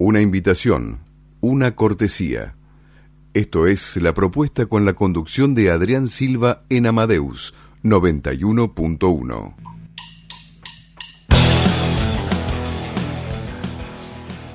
[0.00, 1.00] una invitación,
[1.42, 2.54] una cortesía.
[3.34, 7.52] Esto es la propuesta con la conducción de Adrián Silva en Amadeus
[7.84, 9.54] 91.1.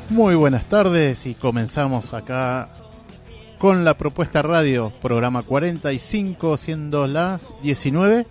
[0.10, 2.68] Muy buenas tardes y comenzamos acá
[3.60, 8.26] con la propuesta radio, programa 45, siendo la 19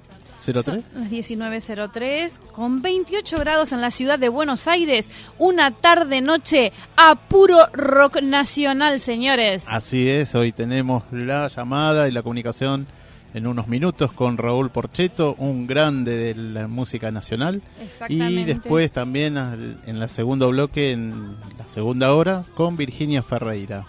[0.52, 0.84] 03.
[1.10, 5.10] 1903 con 28 grados en la ciudad de Buenos Aires.
[5.38, 9.64] Una tarde noche a puro rock nacional, señores.
[9.68, 12.86] Así es, hoy tenemos la llamada y la comunicación
[13.34, 17.62] en unos minutos con Raúl Porcheto, un grande de la música nacional.
[18.08, 23.86] Y después también en la segundo bloque, en la segunda hora, con Virginia Ferreira.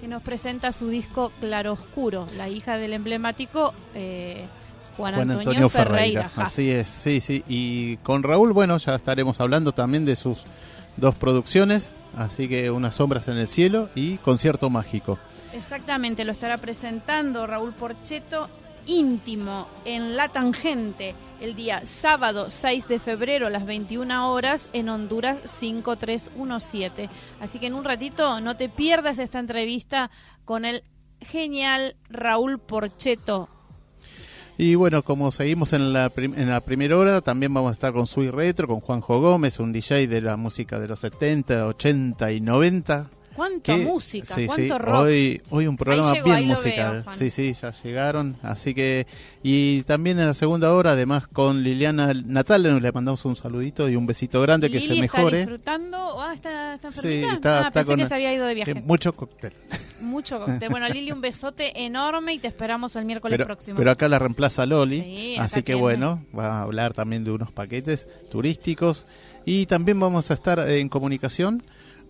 [0.00, 4.44] Que nos presenta su disco Claroscuro, la hija del emblemático eh,
[4.96, 6.30] Juan Antonio, Ferreira.
[6.36, 7.42] Así es, sí, sí.
[7.48, 10.44] Y con Raúl, bueno, ya estaremos hablando también de sus
[10.96, 15.18] dos producciones, así que Unas sombras en el cielo y Concierto Mágico.
[15.52, 18.48] Exactamente, lo estará presentando Raúl Porcheto
[18.86, 24.88] íntimo en La Tangente el día sábado 6 de febrero a las 21 horas en
[24.88, 27.08] Honduras 5317.
[27.40, 30.10] Así que en un ratito no te pierdas esta entrevista
[30.44, 30.84] con el
[31.20, 33.48] genial Raúl Porcheto,
[34.56, 38.06] y bueno, como seguimos en la, en la primera hora, también vamos a estar con
[38.06, 42.40] Sui Retro, con Juanjo Gómez, un DJ de la música de los 70, 80 y
[42.40, 44.94] 90 Cuánta música, cuánto rock.
[44.96, 47.04] Hoy, hoy un programa bien musical.
[47.14, 48.36] sí, sí, ya llegaron.
[48.42, 49.06] Así que,
[49.42, 53.96] y también en la segunda hora, además con Liliana Natal, le mandamos un saludito y
[53.96, 55.40] un besito grande, que se mejore.
[55.40, 56.20] ¿Está disfrutando?
[56.20, 58.74] Ah, ¿está, está Sí, está, ah, pensé que se había ido de viaje.
[58.74, 59.52] mucho cóctel.
[60.00, 60.68] Mucho cóctel.
[60.68, 63.78] Bueno, Lili, un besote enorme y te esperamos el miércoles próximo.
[63.78, 68.06] Pero acá la reemplaza Loli, así que bueno, va a hablar también de unos paquetes
[68.30, 69.06] turísticos.
[69.46, 71.62] Y también vamos a estar en comunicación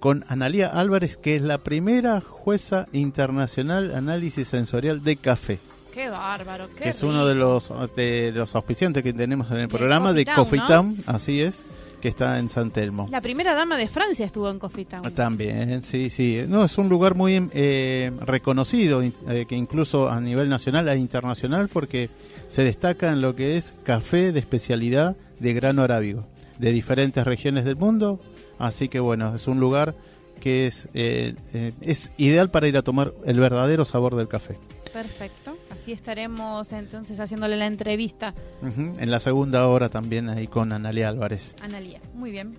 [0.04, 5.58] con Analía Álvarez, que es la primera jueza internacional análisis sensorial de café.
[5.94, 10.12] Qué bárbaro, qué Es uno de los, de los auspiciantes que tenemos en el programa
[10.12, 11.64] de Coffee Town, así es,
[12.02, 13.08] que está en San Telmo.
[13.10, 15.10] La primera dama de Francia estuvo en Coffee Town.
[15.14, 16.44] También, sí, sí.
[16.46, 21.70] No, es un lugar muy eh, reconocido, eh, que incluso a nivel nacional e internacional,
[21.72, 22.10] porque
[22.48, 26.26] se destaca en lo que es café de especialidad de grano arábigo,
[26.58, 28.20] de diferentes regiones del mundo,
[28.58, 29.94] Así que bueno, es un lugar
[30.40, 34.58] que es, eh, eh, es ideal para ir a tomar el verdadero sabor del café.
[34.92, 38.34] Perfecto, así estaremos entonces haciéndole la entrevista.
[38.62, 41.56] En la segunda hora también ahí con Analia Álvarez.
[41.60, 42.58] Analia, muy bien.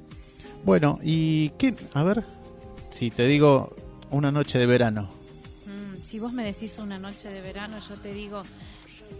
[0.66, 2.24] Bueno, y qué, a ver,
[2.92, 3.76] si te digo
[4.10, 5.10] una noche de verano.
[5.66, 8.42] Mm, si vos me decís una noche de verano, yo te digo,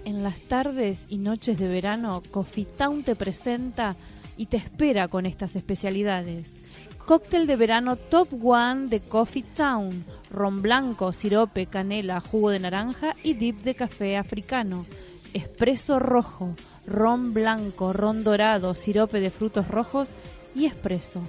[0.06, 3.96] en las tardes y noches de verano, Coffee Town te presenta
[4.38, 6.58] y te espera con estas especialidades.
[7.06, 13.16] Cóctel de verano Top One de Coffee Town, ron blanco, sirope, canela, jugo de naranja
[13.24, 14.86] y dip de café africano.
[15.34, 16.56] Espresso rojo,
[16.88, 20.14] ron blanco, ron dorado, sirope de frutos rojos
[20.56, 21.22] y espresso.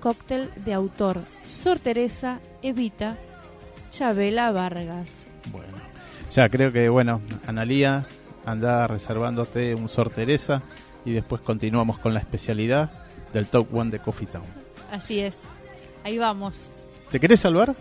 [0.00, 1.18] Cóctel de autor
[1.48, 3.16] Sor Teresa Evita
[3.90, 5.26] Chabela Vargas.
[5.50, 5.72] Bueno,
[6.30, 8.04] ya creo que, bueno, Analía
[8.44, 10.62] anda reservándote un Sor Teresa
[11.04, 12.90] y después continuamos con la especialidad
[13.32, 14.44] del Top One de Coffee Town.
[14.92, 15.34] Así es.
[16.04, 16.70] Ahí vamos.
[17.10, 17.74] ¿Te querés salvar?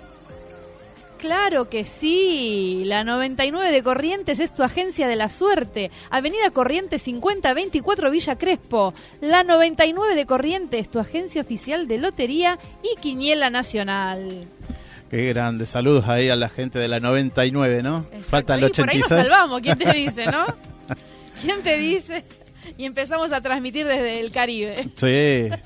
[1.23, 2.83] Claro que sí.
[2.85, 5.89] La 99 de Corrientes es tu agencia de la suerte.
[6.09, 8.93] Avenida Corrientes 5024 Villa Crespo.
[9.21, 14.47] La 99 de Corrientes, tu agencia oficial de lotería y quiniela nacional.
[15.09, 15.65] Qué grande.
[15.65, 17.99] Saludos ahí a la gente de la 99, ¿no?
[17.99, 18.25] Exacto.
[18.29, 18.99] Falta el Y por ahí 86.
[18.99, 20.45] nos salvamos, ¿quién te dice, no?
[21.41, 22.25] ¿Quién te dice?
[22.77, 24.89] Y empezamos a transmitir desde el Caribe.
[24.95, 25.50] Sí.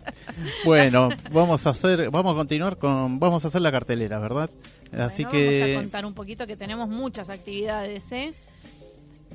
[0.66, 4.52] Bueno, vamos a hacer, vamos a continuar con, vamos a hacer la cartelera, ¿verdad?
[4.92, 8.32] Así Bueno, que Vamos a contar un poquito que tenemos muchas actividades, ¿eh?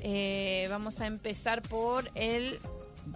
[0.01, 2.59] Eh, vamos a empezar por el,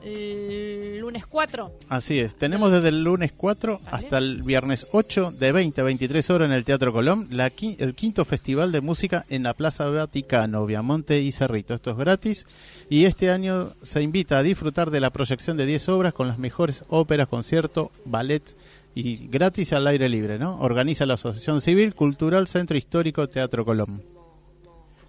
[0.03, 1.71] el lunes 4.
[1.89, 3.97] Así es, tenemos desde el lunes 4 Vale.
[4.05, 7.75] hasta el viernes 8 de 20 a 23 horas en el Teatro Colón, la, qui-
[7.79, 11.73] el quinto festival de música en la Plaza Vaticano, Viamonte y Cerrito.
[11.73, 12.45] Esto es gratis
[12.89, 16.37] y este año se invita a disfrutar de la proyección de 10 obras con las
[16.39, 18.55] mejores óperas, conciertos, ballets
[18.95, 20.59] y gratis al aire libre, ¿no?
[20.59, 24.01] Organiza la Asociación Civil Cultural Centro Histórico Teatro Colón.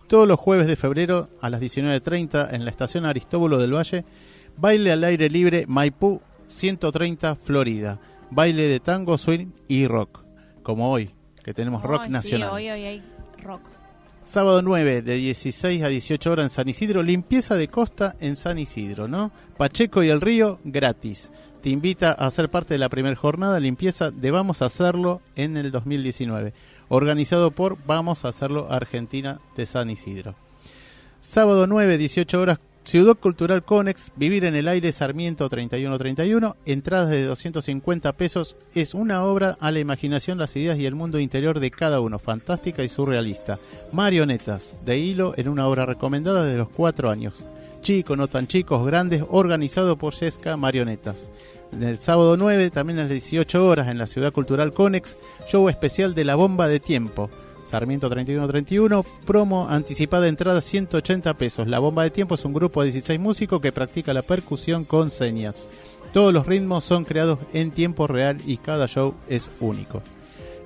[0.09, 4.05] Todos los jueves de febrero a las 19.30 en la estación Aristóbulo del Valle,
[4.59, 8.01] baile al aire libre Maipú 130 Florida.
[8.31, 10.25] Baile de tango, swing y rock.
[10.63, 11.11] Como hoy,
[11.43, 12.51] que tenemos rock nacional.
[12.51, 13.03] Hoy, hoy hay
[13.43, 13.63] rock.
[14.23, 18.59] Sábado 9 de 16 a 18 horas en San Isidro, limpieza de costa en San
[18.59, 19.33] Isidro, ¿no?
[19.57, 21.33] Pacheco y el Río gratis.
[21.63, 25.23] Te invita a ser parte de la primera jornada de limpieza de Vamos a hacerlo
[25.35, 26.53] en el 2019,
[26.89, 30.37] organizado por Vamos a hacerlo Argentina de San Isidro.
[31.21, 32.59] Sábado 9, 18 horas,
[32.89, 39.25] Ciudad Cultural Conex, Vivir en el Aire, Sarmiento 3131, entradas de 250 pesos, es una
[39.25, 42.89] obra a la imaginación, las ideas y el mundo interior de cada uno, fantástica y
[42.89, 43.59] surrealista.
[43.93, 47.45] Marionetas, de hilo, en una obra recomendada desde los 4 años.
[47.83, 51.29] Chicos, no tan chicos, grandes, organizado por Yesca Marionetas.
[51.79, 55.15] El sábado 9, también a las 18 horas, en la Ciudad Cultural Conex,
[55.47, 57.29] show especial de la bomba de tiempo.
[57.69, 61.69] Sarmiento 3131, promo anticipada entrada 180 pesos.
[61.69, 65.11] La bomba de tiempo es un grupo de 16 músicos que practica la percusión con
[65.11, 65.69] señas.
[66.15, 70.01] Todos los ritmos son creados en tiempo real y cada show es único.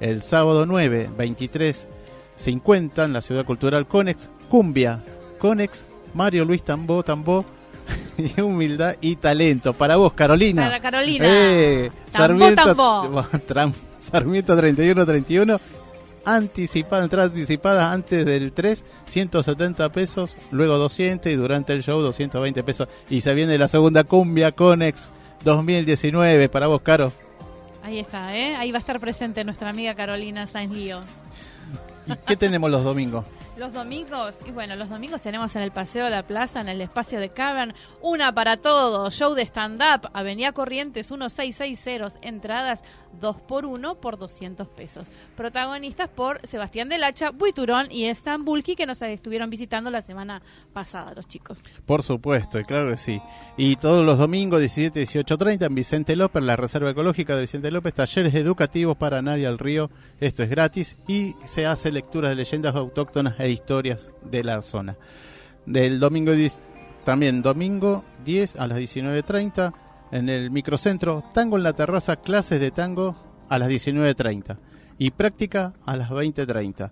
[0.01, 1.89] El sábado 9, 23,
[2.37, 5.01] 50 en la Ciudad Cultural Conex, Cumbia,
[5.41, 5.85] Conex,
[6.15, 7.45] Mario Luis Tambó, Tambó,
[8.17, 9.73] y humildad y talento.
[9.73, 10.63] Para vos, Carolina.
[10.63, 11.25] Para Carolina.
[11.29, 15.61] Eh, Tambó, Sarmiento, Sarmiento 31-31.
[16.25, 22.63] Anticipada, entrada anticipada antes del 3, 170 pesos, luego 200 y durante el show 220
[22.63, 22.89] pesos.
[23.11, 25.11] Y se viene la segunda cumbia Conex
[25.45, 27.13] 2019 para vos, Caro.
[27.83, 28.55] Ahí está, ¿eh?
[28.55, 31.01] Ahí va a estar presente nuestra amiga Carolina Sainz Lío.
[32.07, 33.27] ¿Y qué tenemos los domingos?
[33.59, 36.81] Los domingos, y bueno, los domingos tenemos en el Paseo de la Plaza, en el
[36.81, 42.83] espacio de Cavern, una para todos, show de stand-up, Avenida Corrientes 1660, entradas
[43.21, 45.09] 2 por 1 por 200 pesos.
[45.37, 50.41] Protagonistas por Sebastián del Hacha, Buiturón y Estambulki, que nos estuvieron visitando la semana
[50.73, 51.63] pasada, los chicos.
[51.85, 53.21] Por supuesto, claro que sí.
[53.59, 57.71] Y todos los domingos, 17, 18, 30, en Vicente López, la Reserva Ecológica de Vicente
[57.71, 59.91] López, talleres educativos para nadie al río.
[60.21, 64.97] Esto es gratis y se hace lectura de leyendas autóctonas e historias de la zona.
[65.67, 66.33] Del domingo,
[67.05, 69.73] también domingo 10 a las 19.30,
[70.13, 73.17] en el microcentro, tango en la terraza, clases de tango
[73.49, 74.57] a las 19.30
[74.99, 76.91] y práctica a las 20.30.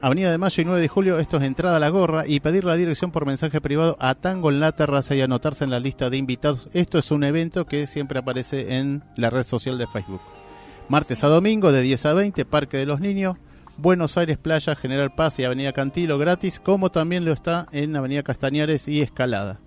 [0.00, 2.64] Avenida de Mayo y 9 de Julio, esto es entrada a la gorra y pedir
[2.64, 6.10] la dirección por mensaje privado a Tango en la Terraza y anotarse en la lista
[6.10, 6.68] de invitados.
[6.72, 10.20] Esto es un evento que siempre aparece en la red social de Facebook.
[10.88, 13.36] Martes a domingo de 10 a 20, Parque de los Niños,
[13.76, 18.22] Buenos Aires Playa, General Paz y Avenida Cantilo gratis, como también lo está en Avenida
[18.22, 19.60] Castañares y Escalada.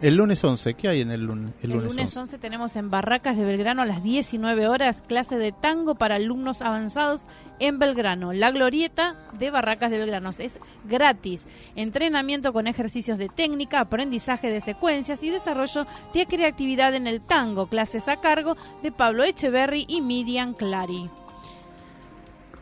[0.00, 1.52] El lunes 11, ¿qué hay en el lunes?
[1.62, 2.38] El, lunes 11.
[2.38, 7.24] tenemos en Barracas de Belgrano a las 19 horas clase de tango para alumnos avanzados
[7.58, 8.32] en Belgrano.
[8.32, 11.44] La glorieta de Barracas de Belgrano es gratis.
[11.76, 17.66] Entrenamiento con ejercicios de técnica, aprendizaje de secuencias y desarrollo de creatividad en el tango.
[17.66, 21.10] Clases a cargo de Pablo Echeverry y Miriam Clary.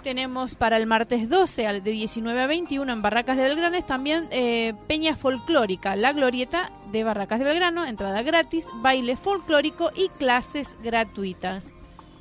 [0.03, 4.29] Tenemos para el martes 12 al de 19 a 21 en Barracas de Belgrano también
[4.31, 10.69] eh, Peña Folclórica, la glorieta de Barracas de Belgrano, entrada gratis, baile folclórico y clases
[10.83, 11.73] gratuitas.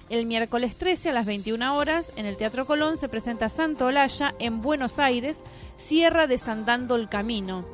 [0.10, 4.34] El miércoles 13 a las 21 horas en el Teatro Colón se presenta Santo Olaya
[4.40, 5.44] en Buenos Aires,
[5.76, 7.66] Sierra Desandando el Camino.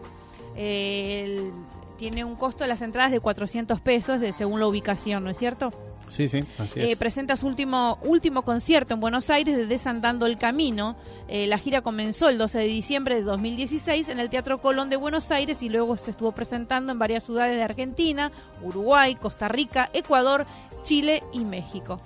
[1.98, 5.38] Tiene un costo de las entradas de 400 pesos de, según la ubicación, ¿no es
[5.38, 5.70] cierto?
[6.14, 6.98] Sí, sí, así Eh, es.
[7.00, 10.96] presenta su último, último concierto en Buenos Aires de Desandando el Camino.
[11.28, 14.96] Eh, la gira comenzó el 12 de diciembre de 2016 en el Teatro Colón de
[14.98, 19.90] Buenos Aires y luego se estuvo presentando en varias ciudades de Argentina, Uruguay, Costa Rica,
[19.94, 20.46] Ecuador,
[20.84, 22.00] Chile y México.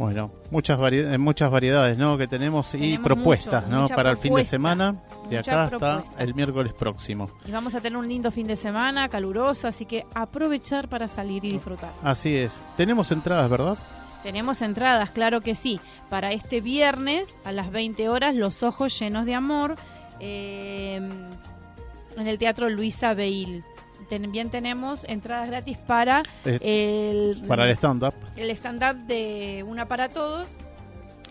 [0.00, 2.16] Bueno, muchas, vari- eh, muchas variedades ¿no?
[2.16, 3.88] que tenemos y propuestas mucho, ¿no?
[3.88, 4.94] para el fin de semana.
[5.28, 7.28] De acá hasta el miércoles próximo.
[7.46, 11.44] Y vamos a tener un lindo fin de semana, caluroso, así que aprovechar para salir
[11.44, 11.92] y disfrutar.
[12.02, 12.62] Así es.
[12.78, 13.76] Tenemos entradas, ¿verdad?
[14.22, 15.78] Tenemos entradas, claro que sí.
[16.08, 19.76] Para este viernes a las 20 horas, Los Ojos Llenos de Amor,
[20.18, 20.96] eh,
[22.16, 23.62] en el Teatro Luisa Beil.
[24.10, 28.14] También tenemos entradas gratis para el, Para el stand-up.
[28.36, 30.48] el stand-up de Una para Todos.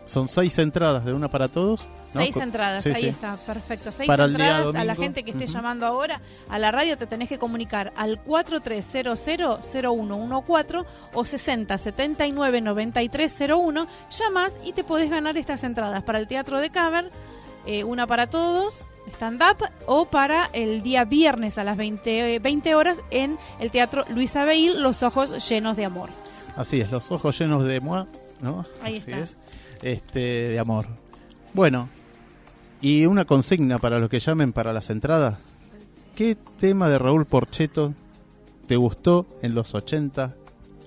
[0.06, 1.86] Son seis entradas de una para todos.
[1.86, 1.90] ¿no?
[2.04, 3.08] Seis entradas, Sí, ahí sí.
[3.10, 3.92] está, perfecto.
[3.92, 6.20] Seis Para entradas a la gente que esté llamando ahora
[6.50, 13.88] a la radio te tenés que comunicar al 4300-0114 o 6079-9301.
[14.10, 17.12] Llamas y te podés ganar estas entradas para el Teatro de Caber,
[17.66, 22.76] eh, una para todos, stand-up, o para el día viernes a las 20, eh, 20
[22.76, 26.10] horas en el Teatro Luisa Beil, Los Ojos Llenos de Amor.
[26.56, 28.06] Así es, los ojos llenos de moi,
[28.42, 28.66] ¿no?
[28.82, 29.20] Ahí Así está.
[29.20, 29.38] es.
[29.82, 30.88] Este, de amor.
[31.54, 31.88] Bueno,
[32.82, 35.38] y una consigna para los que llamen para las entradas.
[36.16, 37.94] ¿Qué tema de Raúl Porcheto
[38.68, 40.36] te gustó en los 80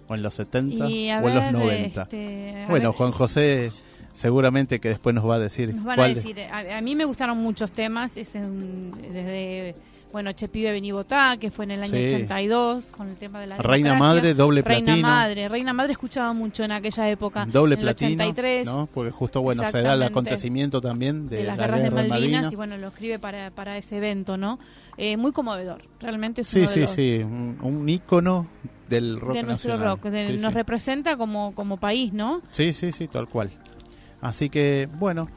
[0.09, 2.02] o en los 70 Y a o en los ver, 90?
[2.02, 2.99] este, bueno, ver.
[2.99, 3.73] Juan José
[4.12, 7.04] seguramente que después nos va a decir Nos van a decir, a, a mí me
[7.04, 9.75] gustaron muchos temas, es un- desde,
[10.12, 12.04] bueno, Che Pibe Vení Votá, que fue en el año Sí.
[12.04, 13.95] 82, con el tema de la Reina.
[13.95, 15.09] Madre, doble Reina platino.
[15.09, 17.47] Madre, Reina Madre escuchaba mucho en aquella época.
[17.47, 18.88] doble en el platino, 83, ¿no?
[18.92, 22.52] Porque justo bueno se da el acontecimiento también de, de las la guerras de Malvinas,
[22.52, 24.59] y bueno, lo escribe para, para ese evento, ¿no?
[24.99, 28.47] Eh, muy conmovedor, realmente es Sí, uno de sí, los- sí, un, un ícono
[28.90, 29.97] del rock de nuestro nacional.
[29.97, 30.57] rock, de- Sí, nos sí.
[30.59, 32.42] representa como, como país, ¿no?
[32.50, 33.50] Sí, sí, sí, tal cual.
[34.23, 35.29] Así que, bueno,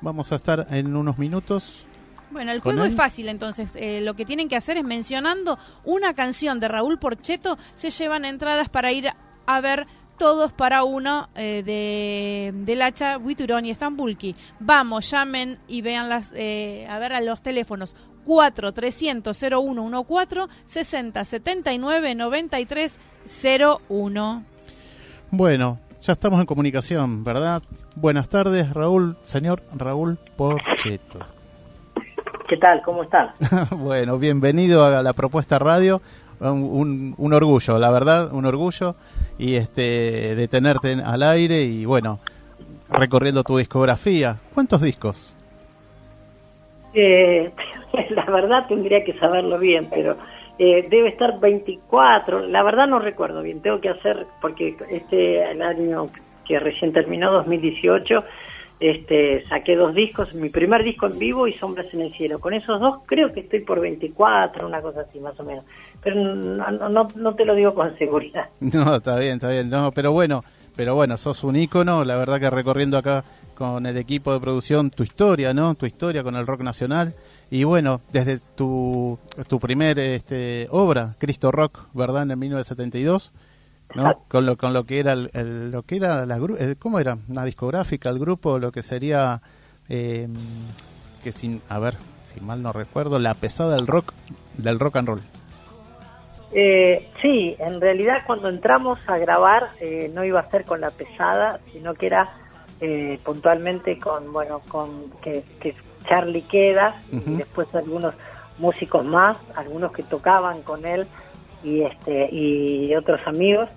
[0.00, 1.84] vamos a estar en unos minutos.
[2.30, 2.92] Bueno, el ¿Con juego él?
[2.92, 6.98] es fácil, entonces eh, lo que tienen que hacer es mencionando una canción de Raúl
[6.98, 9.08] Porcheto, se llevan entradas para ir
[9.46, 14.36] a ver todos para uno eh, de del hacha Buiturón y Estambulki.
[14.60, 21.24] Vamos, llamen y vean las, eh, a ver a los teléfonos 4 300 0114 60
[21.24, 22.98] 79 93
[23.88, 24.44] 01.
[25.30, 27.62] Bueno, ya estamos en comunicación, ¿verdad?
[27.96, 31.20] Buenas tardes, Raúl, señor Raúl Porcheto.
[32.48, 32.82] ¿Qué tal?
[32.82, 33.30] ¿Cómo están?
[33.70, 36.00] bueno, bienvenido a la propuesta radio.
[36.40, 38.96] Un, un- un orgullo, la verdad, un orgullo.
[39.38, 42.18] Y este de tenerte en- al aire y bueno,
[42.90, 44.36] recorriendo tu discografía.
[44.52, 45.32] ¿Cuántos discos?
[46.92, 47.50] Eh,
[48.10, 50.16] la verdad tendría que saberlo bien, pero
[50.58, 52.46] eh, debe estar 24.
[52.48, 53.60] La verdad no recuerdo bien.
[53.62, 56.08] Tengo que hacer, porque este el año
[56.46, 58.24] que recién terminó, 2018,
[58.80, 60.34] este, saqué dos discos.
[60.34, 62.38] Mi primer disco en vivo y Sombras en el Cielo.
[62.38, 65.64] Con esos dos creo que estoy por 24, una cosa así más o menos.
[66.02, 68.48] Pero no, no, no, te lo digo con seguridad.
[68.60, 69.70] No, está bien, está bien.
[69.70, 70.42] No, pero bueno,
[70.76, 73.24] pero bueno, sos un ícono, la verdad que recorriendo acá
[73.54, 75.74] con el equipo de producción tu historia, ¿no?
[75.74, 77.14] Tu historia con el rock nacional
[77.50, 82.24] y bueno, desde tu tu primer este obra, Cristo Rock, ¿verdad?
[82.24, 83.32] En el 1972,
[83.94, 84.18] ¿no?
[84.28, 87.16] Con lo con lo que era el, el- lo que era la el- ¿cómo era?
[87.28, 89.40] Una discográfica, el grupo, lo que sería
[89.88, 90.28] eh,
[91.22, 94.12] que sin a ver, si mal no recuerdo, la pesada del rock
[94.58, 95.20] del rock and roll.
[96.52, 100.90] Eh, sí, en realidad cuando entramos a grabar eh, no iba a ser con la
[100.90, 102.30] pesada, sino que era
[102.80, 105.74] eh, puntualmente con, bueno, con que, que
[106.06, 108.14] Charlie queda y después algunos
[108.58, 111.06] músicos más, algunos que tocaban con él
[111.64, 113.68] y este y otros amigos.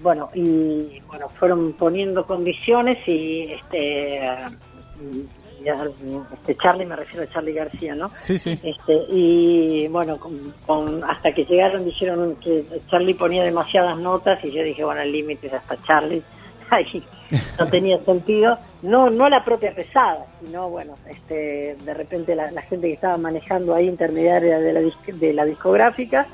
[0.00, 4.20] Bueno, y bueno, fueron poniendo condiciones y este
[5.64, 5.84] ya,
[6.34, 8.10] este Charlie me refiero a Charlie García, ¿no?
[8.20, 8.58] Sí, sí.
[8.62, 14.50] Este, y bueno, con, con- hasta que llegaron dijeron que Charlie ponía demasiadas notas y
[14.50, 16.22] yo dije, bueno, el límite es hasta Charlie.
[16.70, 17.02] Ahí
[17.58, 18.58] no tenía sentido.
[18.82, 23.18] No no la propia pesada, sino bueno, este de repente la, la gente que estaba
[23.18, 26.26] manejando ahí intermediaria de la, de la discográfica.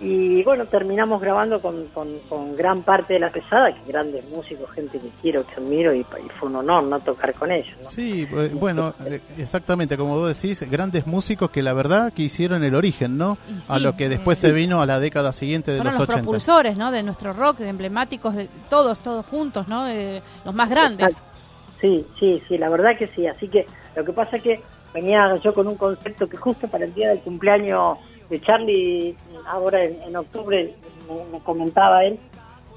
[0.00, 4.70] Y bueno, terminamos grabando con, con, con gran parte de la pesada, que grandes músicos,
[4.72, 7.76] gente que quiero, que admiro, y, y fue un honor no tocar con ellos.
[7.80, 7.88] ¿no?
[7.88, 12.64] Sí, eh, bueno, eh, exactamente, como vos decís, grandes músicos que la verdad que hicieron
[12.64, 13.38] el origen, ¿no?
[13.46, 16.00] Sí, a lo que después eh, se vino a la década siguiente de los los
[16.00, 16.22] 80.
[16.22, 16.90] propulsores, ¿no?
[16.90, 19.84] De nuestro rock, de emblemáticos, de todos, todos juntos, ¿no?
[19.84, 21.06] De los más grandes.
[21.06, 21.34] Exacto.
[21.80, 23.26] Sí, sí, sí, la verdad que sí.
[23.26, 24.60] Así que lo que pasa es que
[24.92, 27.98] venía yo con un concepto que justo para el día del cumpleaños
[28.34, 30.74] de Charlie, ahora en, en octubre,
[31.08, 32.18] me, me comentaba él,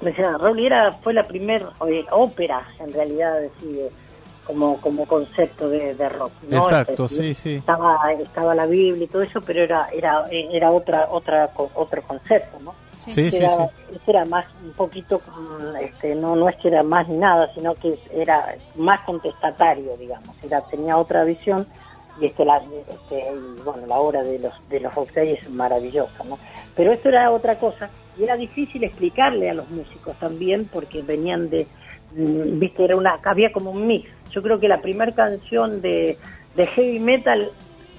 [0.00, 1.70] Raúl era, fue la primera
[2.10, 3.88] ópera, en realidad, decir,
[4.44, 6.32] como, como concepto de, rock.
[6.50, 7.56] Exacto, sí, sí.
[7.56, 12.58] Estaba, estaba la Biblia y todo eso, pero era, era, era otra, otra, otro concepto,
[12.60, 12.74] ¿no?
[13.08, 13.70] Sí, sí, era,
[14.06, 15.20] era más un poquito,
[15.80, 20.36] este, no, no es que era más ni nada, sino que era más contestatario, digamos.
[20.42, 21.66] Era, tenía otra visión
[22.20, 23.24] y este, la, este,
[23.64, 26.38] bueno, la obra de los de los es maravillosa, ¿no?
[26.74, 31.48] Pero esto era otra cosa y era difícil explicarle a los músicos también porque venían
[31.50, 31.66] de,
[32.16, 34.08] mm, viste, era una, había como un mix.
[34.30, 36.18] Yo creo que la primera canción de,
[36.54, 37.50] de heavy metal,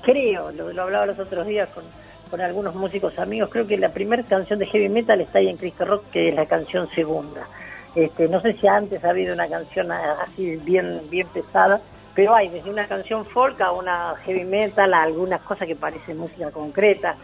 [0.04, 1.84] creo, lo, hablaba los otros días con
[2.30, 3.50] con algunos músicos amigos.
[3.50, 6.36] Creo que la primera canción de heavy metal está ahí en Cristo Rock, que es
[6.36, 7.48] la canción segunda.
[7.96, 11.82] Este, no sé si antes ha habido una canción así bien, bien pesada,
[12.16, 16.18] pero hay desde una canción folk a una heavy metal, a algunas cosas que parecen
[16.18, 17.16] música concreta.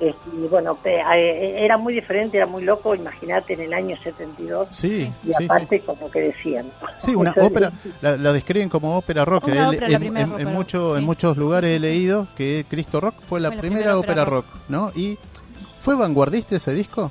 [0.00, 4.68] Este, y bueno, eh, era muy diferente, era muy loco, imagínate en el año 72.
[4.70, 6.70] Sí, y aparte, como que decían.
[6.98, 9.48] Sí, una ópera, la, describen como ópera rock.
[9.48, 14.46] en, mucho, en muchos lugares he leído que Cristo Rock fue la, primera, ópera rock,
[14.68, 14.90] ¿no?
[14.94, 15.18] ¿Y
[15.80, 17.10] fue vanguardista ese disco?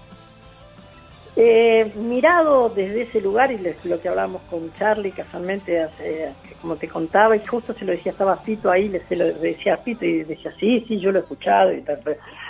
[1.40, 6.88] Eh, mirado desde ese lugar, y lo que hablamos con Charlie casualmente, hace, como te
[6.88, 10.04] contaba, y justo se lo decía, estaba Pito ahí, le, se lo decía a Pito
[10.04, 11.84] y decía, sí, sí, yo lo he escuchado, y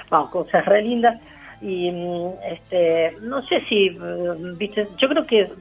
[0.10, 1.20] vamos, cosas re lindas.
[1.60, 5.52] Y mm, este, no sé si, mm, viste, yo creo que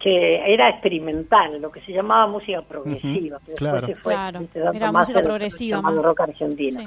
[0.00, 3.40] que era experimental, lo que se llamaba música progresiva.
[3.56, 3.88] claro.
[4.00, 5.82] fue, era música progresiva.
[5.82, 6.02] Más.
[6.02, 6.82] rock argentino.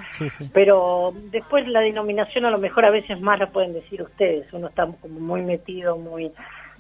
[0.54, 4.52] Pero después la denominación a lo mejor a veces más la pueden decir ustedes.
[4.54, 6.32] Uno está como muy metido, muy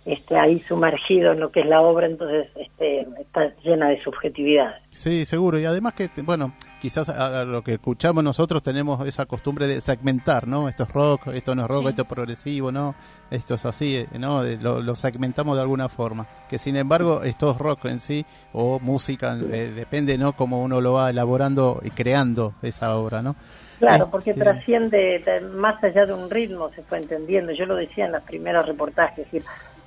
[0.05, 4.75] este, ahí sumergido en lo que es la obra, entonces este, está llena de subjetividad.
[4.89, 5.59] Sí, seguro.
[5.59, 10.47] Y además que, bueno, quizás a, lo que escuchamos nosotros tenemos esa costumbre de segmentar,
[10.47, 10.67] ¿no?
[10.67, 12.95] Esto es rock, esto no es rock, esto es progresivo, ¿no?
[13.29, 14.43] Esto es así, eh, ¿no?
[14.43, 16.25] Lo, segmentamos de alguna forma.
[16.49, 20.33] Que sin embargo, esto es rock en sí, o música, eh, depende, ¿no?
[20.33, 23.35] Cómo uno lo va elaborando y creando esa obra, ¿no?
[23.77, 25.23] Claro, porque este, trasciende
[25.53, 27.51] más allá de un ritmo, se fue entendiendo.
[27.51, 29.43] Yo lo decía en los primeros reportajes, es decir,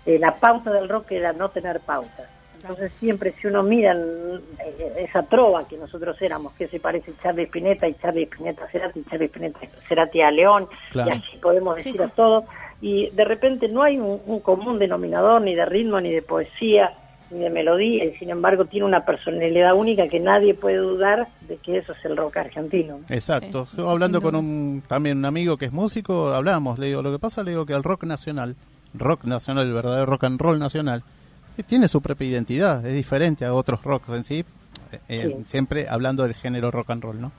[0.06, 2.24] eh, la pauta del rock era no tener pauta.
[2.64, 7.44] Entonces siempre si uno mira eh, esa trova que nosotros éramos, que se parece Charlie
[7.44, 12.00] Spinetta y Charlie Spinetta Cerati, y Charlie Spinetta Cerati a León, y así podemos decir
[12.02, 12.44] a todos,
[12.80, 16.94] y de repente no hay un, común denominador ni de ritmo, ni de poesía,
[17.30, 21.58] ni de melodía, y sin embargo tiene una personalidad única que nadie puede dudar de
[21.58, 23.00] que eso es el rock argentino.
[23.10, 23.66] Exacto.
[23.76, 27.18] Yo hablando con un también un amigo que es músico, hablamos, le digo, lo que
[27.18, 28.56] pasa, le digo que el rock nacional
[28.94, 31.02] rock nacional, el verdadero rock and roll nacional,
[31.62, 34.44] tiene su propia identidad, es diferente a otros rocks en sí,
[35.08, 37.32] eh, siempre hablando del género rock and roll, ¿no?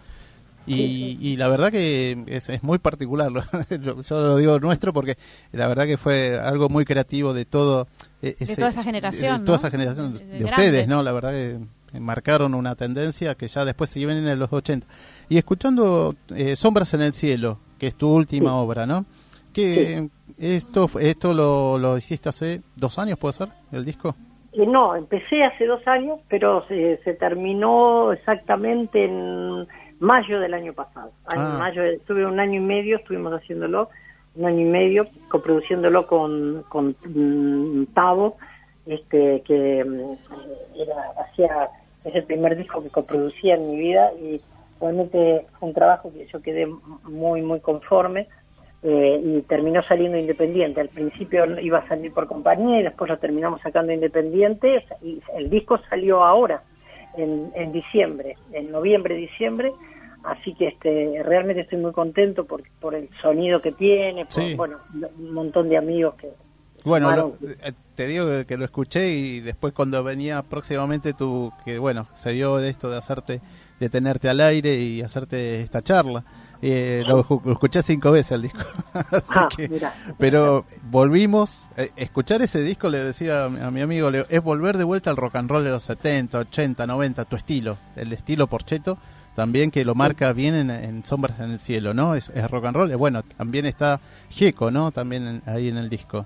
[0.67, 3.31] Y, la verdad que es, es muy particular,
[3.69, 5.15] yo lo digo nuestro porque
[5.51, 7.87] la verdad que fue algo muy creativo de todo.
[8.23, 9.41] Eh, de toda esa generación.
[9.41, 11.03] De, toda esa generación, de, ustedes, ¿no?
[11.03, 14.87] La verdad que marcaron una tendencia que ya después se vienen en los 80.
[15.29, 16.15] Y escuchando
[16.55, 19.05] Sombras en el Cielo, que es tu última obra, ¿no?
[19.53, 24.15] Que esto esto lo, lo hiciste hace dos años, ¿puede ser, el disco?
[24.53, 29.67] Eh, no, empecé hace dos años, pero se, se terminó exactamente en
[29.99, 31.11] mayo del año pasado.
[31.33, 31.57] En ah.
[31.59, 33.89] mayo, estuve un año y medio, estuvimos haciéndolo,
[34.35, 38.37] un año y medio, coproduciéndolo con, con mm, Tavo,
[38.85, 41.69] este, que mm, era, hacía,
[42.03, 44.39] es el primer disco que coproducía en mi vida y
[44.79, 46.67] realmente fue un trabajo que yo quedé
[47.03, 48.27] muy, muy conforme
[48.87, 50.79] eh, y terminó saliendo independiente.
[50.79, 55.49] Al principio iba a salir por compañía y después lo terminamos sacando independiente y el
[55.49, 56.61] disco salió ahora,
[57.17, 59.71] en, en diciembre, en noviembre, diciembre.
[60.23, 64.77] Así que este, realmente estoy muy contento por, por el sonido que tiene, por bueno,
[65.17, 66.29] un montón de amigos que,
[66.83, 72.05] bueno, eh, te digo que lo escuché y después cuando venía próximamente tú, que bueno,
[72.13, 73.41] se dio de esto de hacerte,
[73.79, 76.23] de tenerte al aire y hacerte esta charla.
[76.67, 77.19] Eh, lo,
[77.51, 78.59] escuché cinco veces el disco.
[79.35, 79.49] Ah,
[80.17, 81.67] pero volvimos.
[81.75, 85.35] Eh, escuchar ese disco, le decía a mi amigo, es volver de vuelta al rock
[85.35, 88.97] and roll de los 70, 80, 90, tu estilo, el estilo Porcheto,
[89.35, 92.15] también que lo marca bien en, Sombras en el Cielo, ¿no?
[92.15, 92.95] Es, rock and roll.
[92.95, 93.99] bueno, también está
[94.29, 94.91] Gieco, ¿no?
[94.91, 96.25] También ahí en el disco.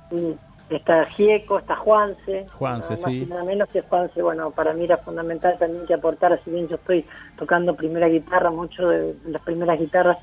[0.70, 2.46] Está Gieco, está Juanse.
[2.58, 3.26] Juanse, sí.
[3.28, 6.76] Nada menos que Juanse, bueno, para mí era fundamental también que aportara, si bien yo
[6.76, 7.06] estoy
[7.38, 10.18] tocando primera guitarra, mucho de las primeras guitarras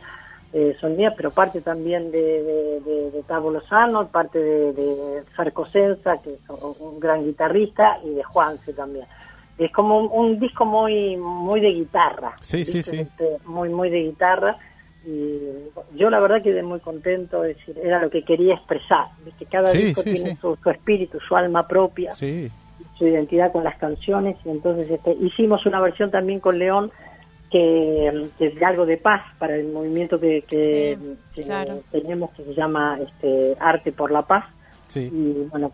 [0.52, 6.18] eh, son mías, pero parte también de, de, de, Tavo Lozano, parte de, de Sarcosenza,
[6.22, 9.06] que es un gran guitarrista, y de Juanse también.
[9.58, 12.36] Es como un, disco muy muy de guitarra.
[12.40, 13.00] Sí, sí, sí.
[13.00, 14.56] Este, muy, muy de guitarra
[15.06, 15.38] y
[15.96, 19.06] yo la verdad quedé muy contento, es decir, era lo que quería expresar,
[19.38, 24.50] que cada disco tiene Su, espíritu, su alma propia, su identidad con las canciones, y
[24.50, 26.90] entonces este, hicimos una versión también con León
[27.50, 30.98] que, es de algo de paz para el movimiento que, que,
[31.92, 34.44] tenemos que se llama este, Arte por la Paz.
[34.94, 35.72] Y bueno,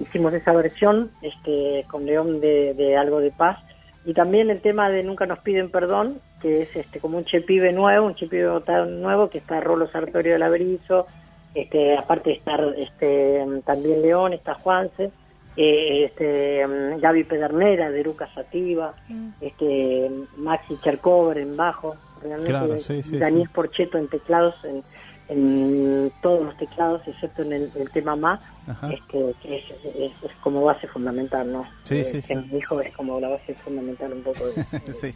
[0.00, 3.58] hicimos esa versión este, con León de, de algo de paz.
[4.04, 7.72] Y también el tema de Nunca nos piden perdón, que es este como un chepibe
[7.72, 11.06] nuevo, un chepibe nuevo, que está Rolo Sartorio de Laberizo,
[11.54, 15.10] este, aparte de estar este, también León, está Juanse,
[15.56, 16.62] eh, este,
[16.98, 19.28] Gaby Pedernera de Eruca Sativa, mm.
[19.40, 24.82] este, Maxi Chercover en bajo, realmente Daniel Porcheto en teclados, en,
[25.34, 28.40] en todos los teclados, excepto en el, tema más,
[28.90, 29.64] este, que es,
[29.96, 31.66] es, como base fundamental, ¿no?
[31.82, 32.34] Sí, eh, sí.
[32.34, 34.46] Mi hijo es como la base fundamental un poco.
[34.46, 35.14] De, sí,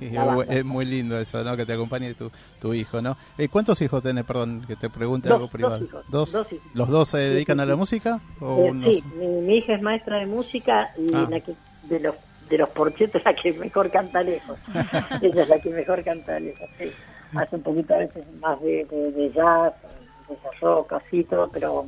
[0.49, 1.57] es muy lindo eso, ¿no?
[1.57, 3.17] Que te acompañe tu, tu hijo, ¿no?
[3.37, 5.87] Eh, ¿Cuántos hijos tenés, perdón, que te pregunte algo privado?
[6.09, 6.49] Dos, ¿Dos?
[6.75, 8.21] ¿Los dos se dedican a la música?
[8.41, 11.27] O eh, Sí, mi, hija es maestra de música y ah.
[11.31, 11.55] la que,
[11.85, 12.15] de los
[12.49, 14.59] de los porchetos la que mejor canta lejos.
[15.23, 16.91] Ella es la que mejor canta lejos, sí.
[17.35, 19.75] Hace un poquito a veces más de, de, de jazz,
[20.89, 21.87] casito, pero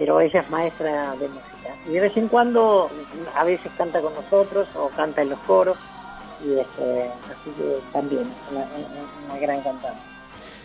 [0.00, 1.76] pero ella es maestra de música.
[1.86, 2.88] Y de vez en cuando,
[3.36, 5.76] a veces canta con nosotros o canta en los coros,
[6.42, 10.00] y este, así que también es una, gran cantante.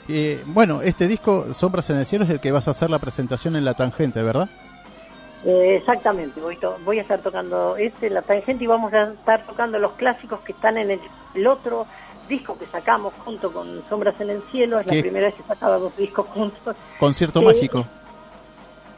[0.08, 3.00] Eh, bueno, este disco, Sombras en el Cielo, es el que vas a hacer la
[3.00, 4.48] presentación en La Tangente, ¿verdad?
[5.44, 9.80] Eh, exactamente, voy, voy a estar tocando este, La Tangente, y vamos a estar tocando
[9.80, 10.92] los clásicos que están en
[11.34, 11.88] el otro
[12.28, 15.78] disco que sacamos junto con Sombras en el Cielo, es la primera vez que sacaba
[15.78, 16.76] dos discos juntos.
[17.00, 17.86] Concierto mágico.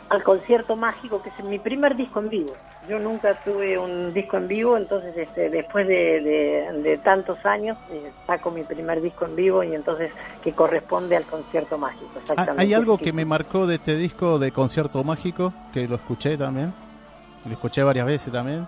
[0.10, 2.54] Al concierto mágico, que es mi primer disco en vivo.
[2.88, 8.50] Yo nunca tuve un disco en vivo, entonces este, después de, tantos años eh, saco
[8.50, 10.12] mi primer disco en vivo y entonces
[10.42, 12.12] que corresponde al concierto mágico.
[12.16, 12.62] Ah, exactamente.
[12.62, 16.74] ¿Hay algo que me marcó de este disco de concierto mágico, que lo escuché también?
[17.46, 18.66] Lo escuché varias veces también.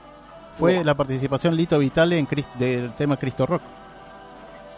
[0.58, 3.62] Fue la participación Lito Vitale en del tema Cristo Rock.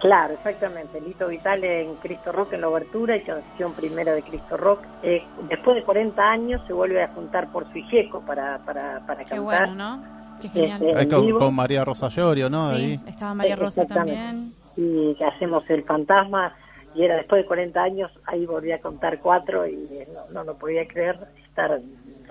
[0.02, 1.00] Claro, exactamente.
[1.00, 4.80] Lito Vital en Cristo Rock en la obertura y canción primera de Cristo Rock.
[5.04, 9.24] Eh, después de 40 años se vuelve a juntar por su hijeco para, para, para
[9.24, 9.28] cantar.
[9.28, 10.04] Qué bueno, ¿no?
[10.42, 11.08] Qué este, genial.
[11.38, 12.70] con, María Rosa Llorio, ¿no?
[12.70, 14.54] Sí, estaba María Rosa también.
[14.76, 16.56] Y hacemos El Fantasma
[16.96, 20.56] y era después de 40 años, ahí volví a contar cuatro y no, no lo
[20.58, 21.80] podía creer estar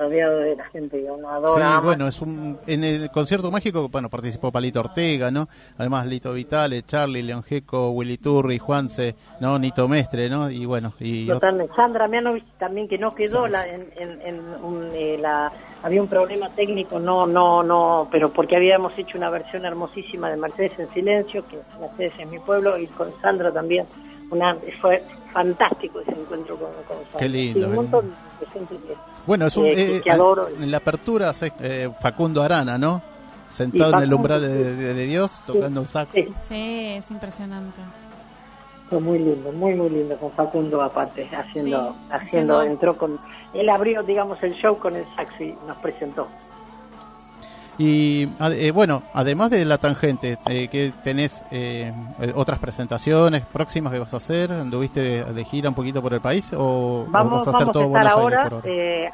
[0.01, 1.77] rodeado de la gente que uno adora.
[1.77, 5.49] Sí, bueno, es un, en el concierto mágico, bueno, participó Palito Ortega, ¿no?
[5.77, 9.59] Además Lito Vitale, Charlie, León Geco, Willy Turri, Juanse, ¿no?
[9.59, 10.51] Nito Mestre, ¿no?
[10.51, 11.27] Y bueno, y...
[11.27, 11.75] Totalmente.
[11.75, 15.53] Sandra Mianovich también que no quedó la, en, en, un, eh, la...
[15.83, 20.37] Había un problema técnico, no, no, no, pero porque habíamos hecho una versión hermosísima de
[20.37, 23.87] Mercedes en Silencio, que Mercedes es mi pueblo, y con Sandra también.
[24.31, 27.19] Una, fue fantástico ese encuentro con, Sandra.
[27.19, 27.69] Qué lindo.
[27.69, 28.75] un montón de gente
[29.27, 33.03] bueno, es un, eh, en la apertura eh, Facundo Arana, ¿no?
[33.49, 36.13] Sentado en el umbral de, Dios, tocando un saxo.
[36.15, 36.95] Sí.
[36.97, 37.81] es impresionante.
[38.89, 43.19] Fue muy lindo, muy, muy lindo, con Facundo aparte, haciendo, haciendo, entró con,
[43.55, 46.29] él abrió, digamos, el show con el saxo y nos presentó.
[47.81, 51.91] Y eh, bueno, además de la tangente, eh, que tenés eh,
[52.35, 54.53] otras presentaciones próximas que vas a hacer?
[54.53, 58.03] ¿Anduviste de gira un poquito por el país o, vamos, vas a hacer todo a
[58.03, 58.51] estar ahora?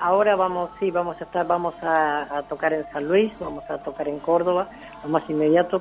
[0.01, 0.35] ahora?
[0.35, 4.19] vamos, sí, vamos a estar, vamos a, tocar en San Luis, vamos a tocar en
[4.19, 4.69] Córdoba,
[5.05, 5.81] lo más inmediato.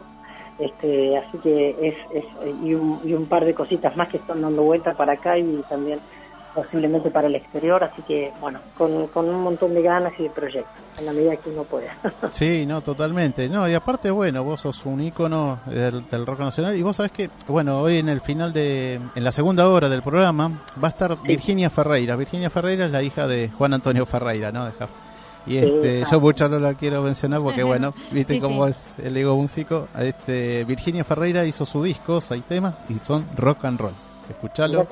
[0.59, 2.25] Este, así que es, es
[2.63, 5.63] y, un, y un par de cositas más que están dando vuelta para acá y
[5.67, 5.99] también
[6.55, 10.29] posiblemente para el exterior, así que bueno, con, con un montón de ganas y de
[10.29, 11.95] proyectos, en la medida que uno pueda.
[12.31, 13.49] sí, no, totalmente.
[13.49, 17.29] No, y aparte, bueno, vos sos un ícono del, rock nacional y vos sabés que,
[17.47, 21.21] bueno, hoy en el final de, en la segunda hora del programa va a estar
[21.21, 22.15] Virginia Ferreira.
[22.15, 24.65] Virginia Ferreira es la hija de Juan Antonio Ferreira, ¿no?
[24.65, 24.71] De
[25.47, 29.35] y este, yo mucho no la quiero mencionar porque bueno, viste cómo es el ego
[29.35, 29.87] músico.
[29.99, 33.93] Este, Virginia Ferreira hizo su disco, hay temas y son rock and roll.
[34.29, 34.85] Escuchalo.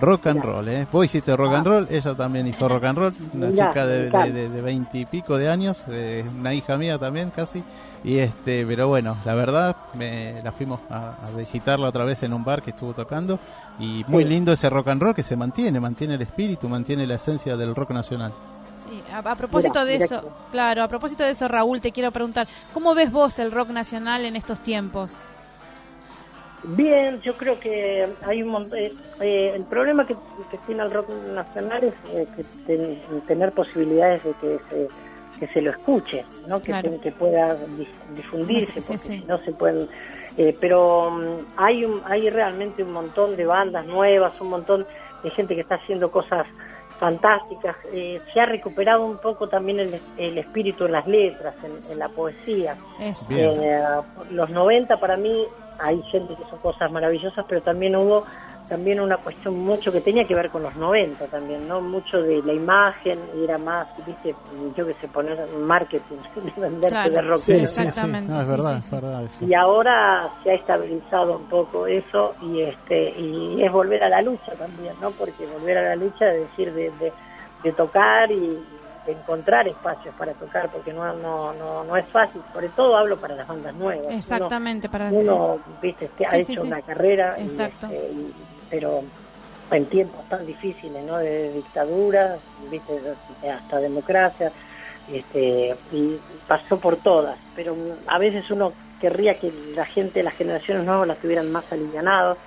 [0.00, 0.86] Rock and roll, ¿eh?
[0.90, 5.36] Vos hiciste rock and roll, ella también hizo rock and roll, una chica de veintipico
[5.36, 5.84] de, de, años,
[6.38, 7.62] una hija mía también casi,
[8.04, 12.44] y este, pero bueno, la verdad, me, la fuimos a, visitarla otra vez en un
[12.44, 13.38] bar que estuvo tocando,
[13.78, 17.14] y muy lindo ese rock and roll que se mantiene, mantiene el espíritu, mantiene la
[17.14, 18.32] esencia del rock nacional.
[18.88, 22.94] Sí, a, propósito de eso, claro, a propósito de eso, Raúl, te quiero preguntar, ¿cómo
[22.94, 25.16] ves vos el rock nacional en estos tiempos?
[26.64, 30.16] Bien, yo creo que hay un eh, eh, el problema que,
[30.66, 34.88] tiene el rock nacional es eh, que tener posibilidades de que se,
[35.38, 36.60] que se lo escuche, ¿no?
[36.60, 37.56] Que, que pueda
[38.14, 39.88] difundirse, porque no se pueden.
[40.60, 44.86] pero mm, hay un, hay realmente un montón de bandas nuevas, un montón
[45.22, 46.46] de gente que está haciendo cosas
[46.98, 47.76] fantásticas.
[47.92, 51.98] Eh, se ha recuperado un poco también el, el espíritu en las letras, en, en
[51.98, 52.76] la poesía.
[53.30, 53.80] Eh,
[54.30, 55.44] los 90 para mí
[55.78, 58.24] hay gente que son cosas maravillosas, pero también hubo
[58.68, 61.80] también una cuestión mucho que tenía que ver con los 90 también, ¿no?
[61.80, 64.34] Mucho de la imagen, y era más, viste,
[64.76, 67.10] yo que sé, poner marketing, de venderse Claro.
[67.10, 67.36] de rockero.
[67.38, 67.80] Sí, sí, sí.
[67.80, 69.44] Exactamente, No, es verdad, sí, es verdad eso.
[69.46, 74.20] Y ahora se ha estabilizado un poco eso y este y es volver a la
[74.20, 75.10] lucha también, ¿no?
[75.12, 77.12] Porque volver a la lucha es decir de, de,
[77.62, 78.38] de tocar y
[79.06, 83.16] de encontrar espacios para tocar, porque no, no, no, no es fácil, sobre todo hablo
[83.16, 84.04] para las bandas nuevas.
[84.08, 86.66] Uno- Exactamente, para Uno, viste, que ha Sí, hecho sí.
[86.66, 87.86] una carrera, y, Exacto.
[87.86, 88.32] este, y-
[88.70, 89.02] pero
[89.70, 91.18] en tiempos tan difíciles, ¿no?
[91.18, 92.38] De dictadura,
[92.70, 93.00] viste,
[93.50, 94.50] hasta democracia,
[95.12, 97.76] este, y pasó por todas, pero
[98.06, 102.38] a veces uno querría que la gente, las generaciones nuevas las tuvieran más alivianados,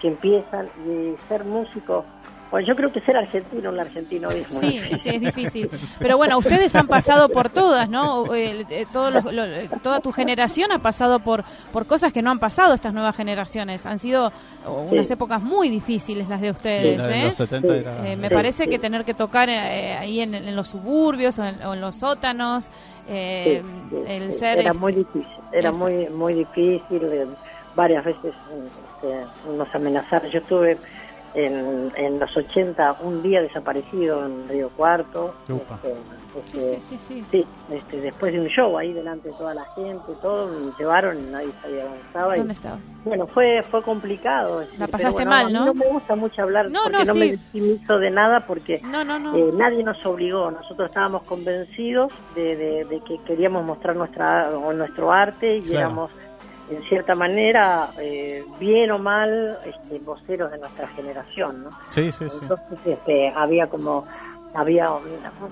[0.00, 2.04] que empiezan y ser músico.
[2.50, 5.68] Bueno, yo creo que ser argentino, un argentino es muy Sí, sí, es difícil.
[5.98, 8.32] Pero bueno, ustedes han pasado por todas, ¿no?
[8.34, 12.22] Eh, eh, todos los- lo- eh, toda tu generación ha pasado por, por cosas que
[12.22, 13.84] no han pasado estas nuevas generaciones.
[13.84, 14.30] Han sido
[14.64, 15.14] oh, unas Sí.
[15.14, 17.24] épocas muy difíciis las de Sí, ustedes, de ¿eh?
[17.26, 17.78] los 70 Sí.
[17.80, 18.08] era...
[18.08, 18.70] Eh, me Sí, parece sí.
[18.70, 21.96] que tener que tocar eh, ahí en, en los suburbios o en, o en los
[21.96, 22.68] sótanos,
[23.08, 24.58] eh, Sí, sí, el sí, ser...
[24.60, 25.78] era muy difícil era Eso.
[25.78, 27.26] muy muy difícil eh,
[27.74, 28.34] varias veces
[28.96, 29.24] este,
[29.56, 30.76] nos amenazaron yo estuve
[31.36, 35.94] en, en los 80 un día desaparecido en Río Cuarto este,
[36.46, 37.24] Sí, este, sí, sí, sí.
[37.30, 41.18] sí, este, después de un show ahí delante de toda la gente todo me llevaron
[41.18, 42.42] y nadie sabía dónde estaba y,
[43.04, 45.66] bueno fue fue complicado este, La pero pasaste bueno, mal, a mí ¿no?
[45.66, 47.18] no me gusta mucho hablar No, porque no, no, sí.
[47.18, 49.34] me victimizo de nada porque No, no, no.
[49.36, 54.72] eh, nadie nos obligó, nosotros estábamos convencidos de, de- de que queríamos mostrar nuestra o
[54.72, 55.78] nuestro arte y Claro.
[55.78, 56.10] éramos
[56.70, 61.70] en cierta manera, eh, bien o mal, este, voceros de nuestra generación, ¿no?
[61.90, 62.38] Sí, sí, sí.
[62.42, 64.04] Entonces este, había como
[64.54, 64.90] había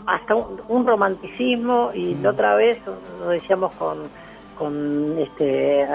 [0.07, 2.79] hasta un, un romanticismo y la otra vez
[3.20, 3.98] lo decíamos con
[4.57, 5.87] con este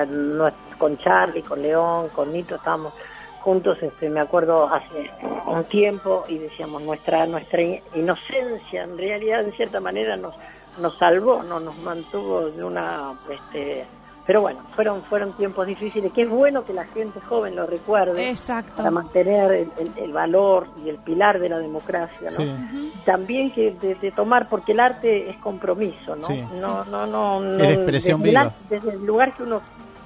[0.77, 2.93] con Charlie, con León, con Nito estábamos
[3.41, 5.09] juntos, este me acuerdo hace
[5.47, 7.61] un tiempo y decíamos nuestra nuestra
[7.95, 10.35] inocencia en realidad en cierta manera nos
[10.79, 13.85] nos salvó, no nos mantuvo de una este
[14.29, 18.29] pero bueno, fueron fueron tiempos difíciles, que es bueno que la gente joven lo recuerde
[18.29, 18.73] Exacto.
[18.77, 22.37] para mantener el, el- el valor y el pilar de la democracia, ¿no?
[22.37, 22.91] Sí.
[23.05, 26.21] También que de, de tomar, porque el arte es compromiso, ¿no?
[26.27, 26.43] Sí.
[26.61, 27.63] No, no, no, no.
[27.63, 28.41] Es expresión desde, viva.
[28.41, 29.61] ar- desde el lugar que uno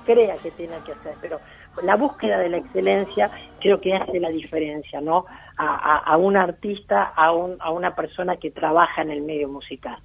[0.06, 1.42] crea que tiene que hacer, pero
[1.82, 5.26] la búsqueda de la excelencia creo que hace la diferencia, ¿no?
[5.58, 9.50] A, a- a un artista, a, un, a una persona que trabaja en el medio
[9.50, 9.98] musical.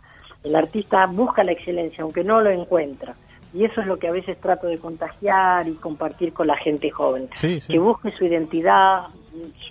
[0.43, 3.15] El artista busca la excelencia, aunque no lo encuentra.
[3.59, 6.91] Y eso es lo que a veces trato de contagiar y compartir con la gente
[6.91, 7.73] joven Sí, sí.
[7.73, 9.09] que busque su identidad,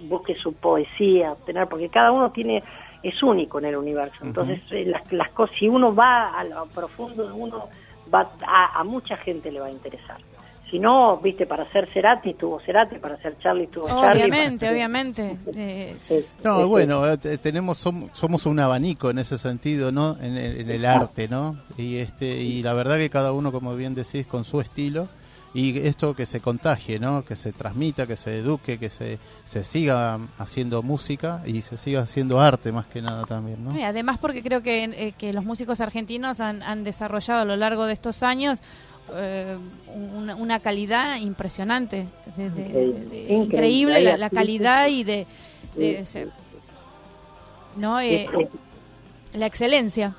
[0.09, 2.61] busque su poesía, obtener, porque cada uno tiene
[3.01, 4.17] es único en el universo.
[4.21, 7.69] Entonces, eh, las, las cosas, si uno va a lo profundo de uno,
[8.13, 10.17] va a, a mucha gente le va a interesar.
[10.69, 14.23] Si no, viste, para ser Cerati tuvo Cerati, para ser Charlie tuvo Charlie.
[14.23, 15.37] Obviamente, ser- obviamente.
[15.55, 15.95] Eh,
[16.43, 20.17] No, es- bueno, eh, te- tenemos som- somos un abanico en ese sentido, ¿no?
[20.21, 21.57] En el, en el arte, ¿no?
[21.77, 25.07] Y este y la verdad que cada uno, como bien decís, con su estilo
[25.53, 27.23] y esto que se contagie, ¿no?
[27.23, 32.01] Que se transmita, que se eduque, que se, se siga haciendo música y se siga
[32.01, 33.75] haciendo arte más que nada también, ¿no?
[33.75, 37.55] Y además porque creo que, eh, que los músicos argentinos han, han desarrollado a lo
[37.55, 38.59] largo de estos años
[39.15, 39.57] eh,
[40.15, 44.01] una, una calidad impresionante, de- de- de- de- Increíble.
[44.01, 45.25] la, la calidad y de,
[46.05, 46.19] Sí.
[47.75, 48.27] no Eh,
[49.33, 50.15] la excelencia.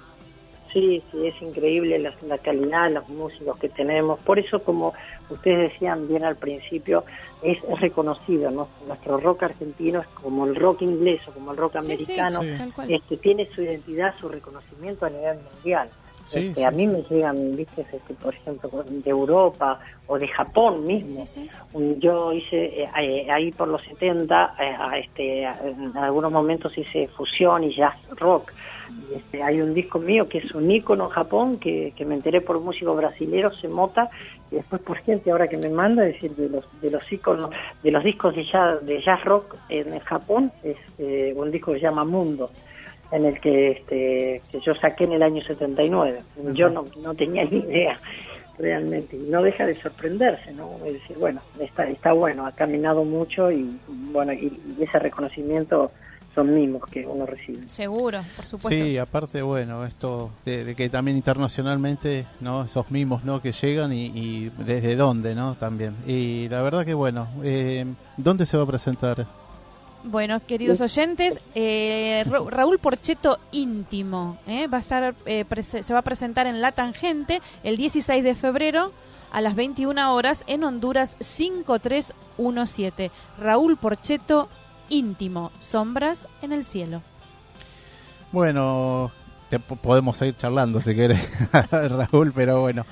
[0.72, 4.18] Sí, sí, es increíble la, la calidad de los músicos que tenemos.
[4.20, 4.92] Por eso, como
[5.30, 7.04] ustedes decían bien al principio,
[7.42, 8.50] es, es reconocido.
[8.50, 8.68] ¿no?
[8.86, 12.42] Nuestro rock argentino es como el rock inglés o como el rock Sí, sí, americano.
[12.42, 12.70] Sí.
[12.72, 12.90] cual.
[12.92, 15.88] Este, tiene su identidad, su reconocimiento a nivel mundial.
[16.28, 16.86] Sí, Este, sí, a mí sí.
[16.88, 21.24] me llegan, viste, este, por ejemplo, de Europa o de Japón mismo.
[21.24, 21.50] Sí, sí.
[21.72, 27.08] Un- Yo hice eh, ahí por los 70, eh, a este, en algunos momentos hice
[27.08, 28.52] fusión y jazz rock.
[29.10, 32.14] Y, este, hay un disco mío que es un ícono en Japón, que, que me
[32.14, 34.10] enteré por un músico brasilero, Semota,
[34.50, 37.50] y después por gente ahora que me manda, es decir, de los, de los íconos,
[37.82, 41.72] de los discos de jazz, de jazz rock en el Japón, es eh, un disco
[41.72, 42.50] que se llama Mundo
[43.10, 46.20] en el que, este, que yo saqué en el año 79.
[46.52, 48.00] Yo no, no tenía ni idea
[48.58, 49.16] realmente.
[49.16, 50.78] Y no deja de sorprenderse, ¿no?
[50.84, 55.90] Es decir, bueno, está, está bueno, ha caminado mucho y bueno, y, y ese reconocimiento
[56.34, 57.68] son mimos que uno recibe.
[57.68, 58.84] Seguro, por supuesto.
[58.84, 62.64] Sí, aparte, bueno, esto de, de que también internacionalmente, ¿no?
[62.64, 63.40] Esos mimos, ¿no?
[63.40, 65.54] Que llegan y, y desde dónde, ¿no?
[65.54, 65.94] También.
[66.06, 69.26] Y la verdad que, bueno, eh, ¿dónde se va a presentar?
[70.10, 74.66] Bueno, queridos oyentes, eh, Ra- Raúl Porcheto íntimo ¿eh?
[74.66, 78.92] va a estar eh, se va a presentar en La Tangente el 16 de febrero
[79.32, 83.10] a las 21 horas en Honduras 5317.
[83.38, 84.48] Raúl Porcheto
[84.88, 87.02] íntimo, sombras en el cielo.
[88.32, 89.10] Bueno,
[89.50, 91.20] te po- podemos seguir charlando si querés,
[91.70, 92.86] Raúl, pero bueno,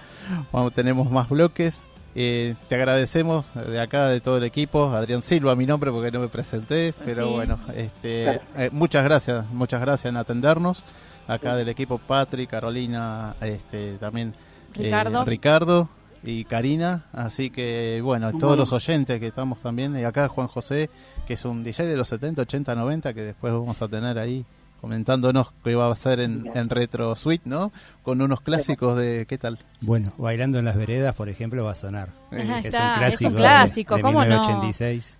[0.52, 1.86] vamos, tenemos más bloques.
[2.18, 6.18] Eh, te agradecemos de acá, de todo el equipo, Adrián Silva, mi nombre porque no
[6.20, 7.32] me presenté, pero Sí.
[7.34, 10.82] bueno, este, eh, muchas gracias, muchas gracias en atendernos.
[11.28, 14.32] Acá del equipo Patrick, Carolina, este, también
[14.76, 15.24] eh, Ricardo.
[15.24, 15.88] Ricardo
[16.22, 20.88] y Karina, así que bueno, todos los oyentes que estamos también, y acá Juan José,
[21.26, 24.44] que es un DJ de los 70, 80, 90, que después vamos a tener ahí
[24.80, 27.72] comentándonos que va a ser en, en Retro Suite, ¿no?
[28.02, 29.58] Con unos clásicos de, ¿qué tal?
[29.80, 32.08] Bueno, Bailando en las Veredas, por ejemplo, va a sonar.
[32.30, 34.26] Ajá, Que está, es un clásico, es un clásico, de, de ¿cómo no?
[34.26, 35.18] 1986.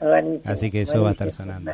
[0.00, 1.72] Buenísimo, Así que eso va a estar sonando.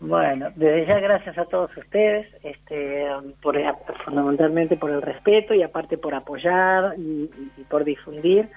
[0.00, 3.06] Bueno, desde ya gracias a todos ustedes, este,
[3.40, 3.56] por,
[4.04, 8.48] fundamentalmente por el respeto y aparte por apoyar y, y por difundir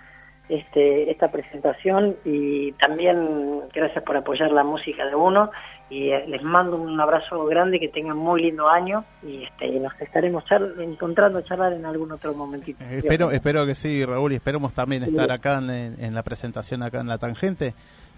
[0.50, 5.52] este, esta presentación y también gracias por apoyar la música de uno
[5.90, 9.94] y eh, les mando un abrazo grande, que tengan muy lindo año y este, nos
[10.02, 12.84] estaremos char- encontrando a charlar en algún otro momentito.
[12.84, 15.70] Eh, espero, espero que sí, Raúl, y esperemos también estar acá en,
[16.00, 17.74] en la presentación, acá en la tangente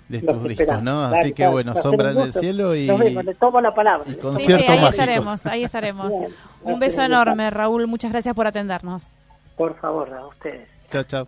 [0.08, 0.84] de estos discos, esperamos.
[0.84, 1.02] ¿no?
[1.02, 3.76] Dale, Así que dale, bueno, Sombra en el cielo y, Nos vemos, le tomo la
[3.76, 4.06] palabra.
[4.08, 5.02] y Sí, concierto sí, ahí mágico.
[5.02, 6.10] estaremos, ahí estaremos.
[6.18, 6.32] Bien,
[6.64, 9.10] Un beso enorme, Raúl, muchas gracias por atendernos.
[9.58, 10.70] Por favor, a ustedes.
[10.90, 11.28] Chao, chao.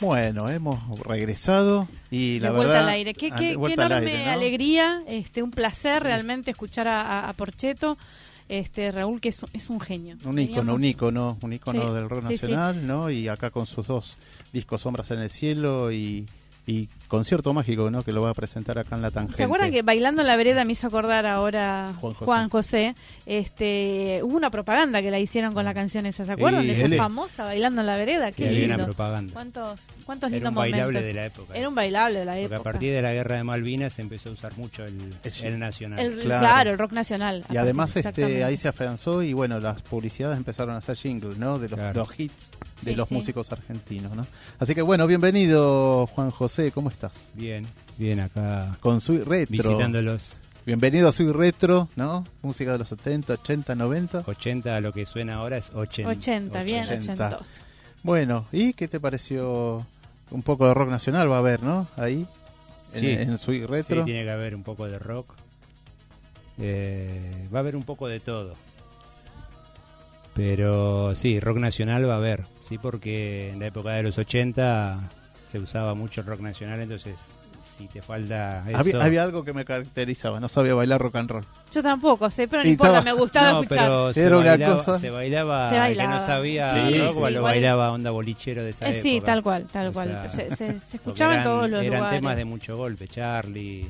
[0.00, 2.88] Bueno, hemos regresado y la de vuelta verdad...
[2.88, 3.14] al aire.
[3.14, 4.30] Qué, ah, qué- qué enorme aire, ¿no?
[4.32, 7.96] alegría, este, un placer realmente escuchar a, a- Porcheto,
[8.48, 10.16] este, Raúl, que es, un- es un genio.
[10.24, 12.42] Un ícono, un ícono, un ícono Sí, del rock sí, sí.
[12.46, 13.10] nacional, ¿no?
[13.10, 14.18] Y acá con sus dos
[14.52, 16.26] discos Sombras en el Cielo y,
[16.66, 18.02] y Concierto Mágico, ¿no?
[18.02, 19.36] Que lo va a presentar acá en la tangente.
[19.36, 22.94] ¿Se acuerdan que Bailando en la Vereda me hizo acordar ahora Juan Juan José.
[23.26, 26.62] Este, hubo una propaganda que la hicieron con la canción esa, ¿se acuerdan?
[26.62, 28.84] Sí, de esa famosa Bailando en la Vereda, Sí, qué una lindo.
[28.86, 29.32] propaganda.
[29.32, 31.06] ¿Cuántos, cuántos Era lindos un bailable momentos?
[31.06, 31.54] de la época.
[31.54, 32.56] Era un bailable de la Porque época.
[32.60, 35.10] a partir de la guerra de Malvinas se empezó a usar mucho el,
[35.58, 35.98] nacional.
[36.00, 36.40] El- Claro.
[36.40, 36.70] claro.
[36.70, 37.44] el rock nacional.
[37.50, 41.58] Y además este ahí se afianzó y bueno, las publicidades empezaron a hacer jingles, ¿no?
[41.58, 42.00] De los, Claro.
[42.00, 42.50] los hits
[42.82, 43.14] de Sí, los sí.
[43.14, 44.26] músicos argentinos, ¿no?
[44.58, 46.95] Así que bueno, bienvenido Juan José, ¿cómo estás?
[47.34, 47.66] Bien,
[47.98, 49.50] bien acá Con su retro.
[49.52, 52.24] visitándolos Bienvenido a Sui Retro, ¿no?
[52.42, 54.24] Música de los 70, 80, 90.
[54.26, 56.10] 80, lo que suena ahora es 80.
[56.10, 57.12] 80, bien, 80.
[57.28, 57.60] 82.
[58.02, 59.86] Bueno, ¿y qué te pareció?
[60.32, 61.86] Un poco de rock nacional va a haber, ¿no?
[61.96, 62.26] Ahí,
[62.94, 63.10] en, Sí.
[63.10, 64.02] en Sui Sí, Retro.
[64.04, 65.34] tiene que haber un poco de rock.
[66.58, 68.54] Eh, va a haber un poco de todo.
[70.34, 72.44] Pero sí, rock nacional va a haber.
[72.60, 74.98] Sí, porque en la época de los 80
[75.56, 77.14] se usaba mucho el rock nacional, entonces
[77.76, 78.78] si te falta eso...
[78.78, 81.44] había, había algo que me caracterizaba, no sabía bailar rock and roll.
[81.72, 83.84] Yo tampoco sé, pero no importa, estaba- me gustaba No, escuchar.
[83.84, 86.10] pero se Era una bailaba, cosa- se bailaba, Se el bailaba.
[86.12, 89.20] que no sabía Sí, rock, sí, lo igual- bailaba onda bolichero de esa Eh, sí,
[89.20, 90.08] tal cual, tal O cual.
[90.08, 92.18] sea, se, se- se escuchaba en todos los Eran lugares.
[92.20, 93.86] temas de mucho golpe, Charlie,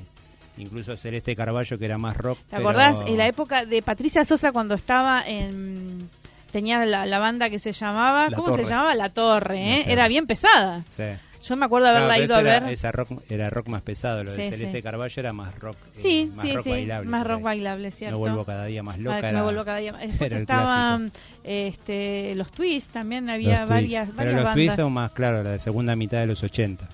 [0.58, 2.38] incluso Celeste Carballo que era más rock.
[2.38, 2.98] ¿Te pero- acordás?
[3.06, 6.08] En la época de Patricia Sosa cuando estaba en
[6.50, 8.94] tenía la, la banda que se llamaba, La ¿cómo se llamaba?
[8.96, 9.76] La Torre, ¿eh?
[9.78, 9.92] La Torre.
[9.92, 10.82] Era bien pesada.
[10.96, 11.02] Sí.
[11.48, 12.62] Yo me acuerdo haberla Claro, ido a eso ver.
[12.62, 14.82] era, esa rock, era rock más pesado, lo de Celeste sí.
[14.82, 17.08] Carballo era más rock, eh, Sí, más sí, rock sí, bailable.
[17.10, 18.12] más rock bailable, ¿cierto?
[18.12, 19.18] No vuelvo cada día más loca.
[19.18, 20.02] Era- me vuelvo cada día más.
[20.06, 21.12] Después era estaban
[21.44, 24.16] este, los twists, también había los varias, twists.
[24.16, 26.88] varias Pero los twists son más, claro, la de segunda mitad de los 80.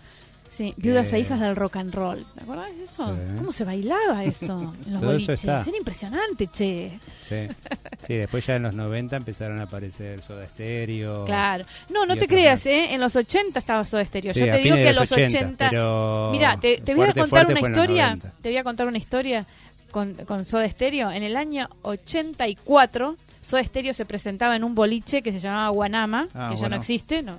[0.51, 2.27] Sí, viudas e hijas del rock and roll.
[2.35, 3.07] ¿Te acordás de eso?
[3.09, 3.37] Sí.
[3.39, 5.45] ¿Cómo se bailaba eso en los Todo boliches?
[5.45, 6.91] Era impresionante, che.
[7.27, 7.49] Sí.
[8.07, 11.25] sí, después ya en los 90 empezaron a aparecer Soda Stereo.
[11.25, 11.65] Claro.
[11.91, 12.65] No, no te creas.
[12.67, 12.93] ¿eh?
[12.95, 14.33] En los 80 estaba Soda Stereo.
[14.35, 15.69] Sí, Yo te digo que a los 80...
[15.71, 18.07] pero Mira, te, te voy a contar una en historia.
[18.17, 18.33] 90.
[18.43, 19.47] Te voy a contar una historia
[19.91, 21.11] con, con Soda Stereo.
[21.11, 26.29] En el año 84, Soda Stereo se presentaba en un boliche que se llamaba Guanama,
[26.35, 27.23] Ah, que ya no existe.
[27.23, 27.39] No.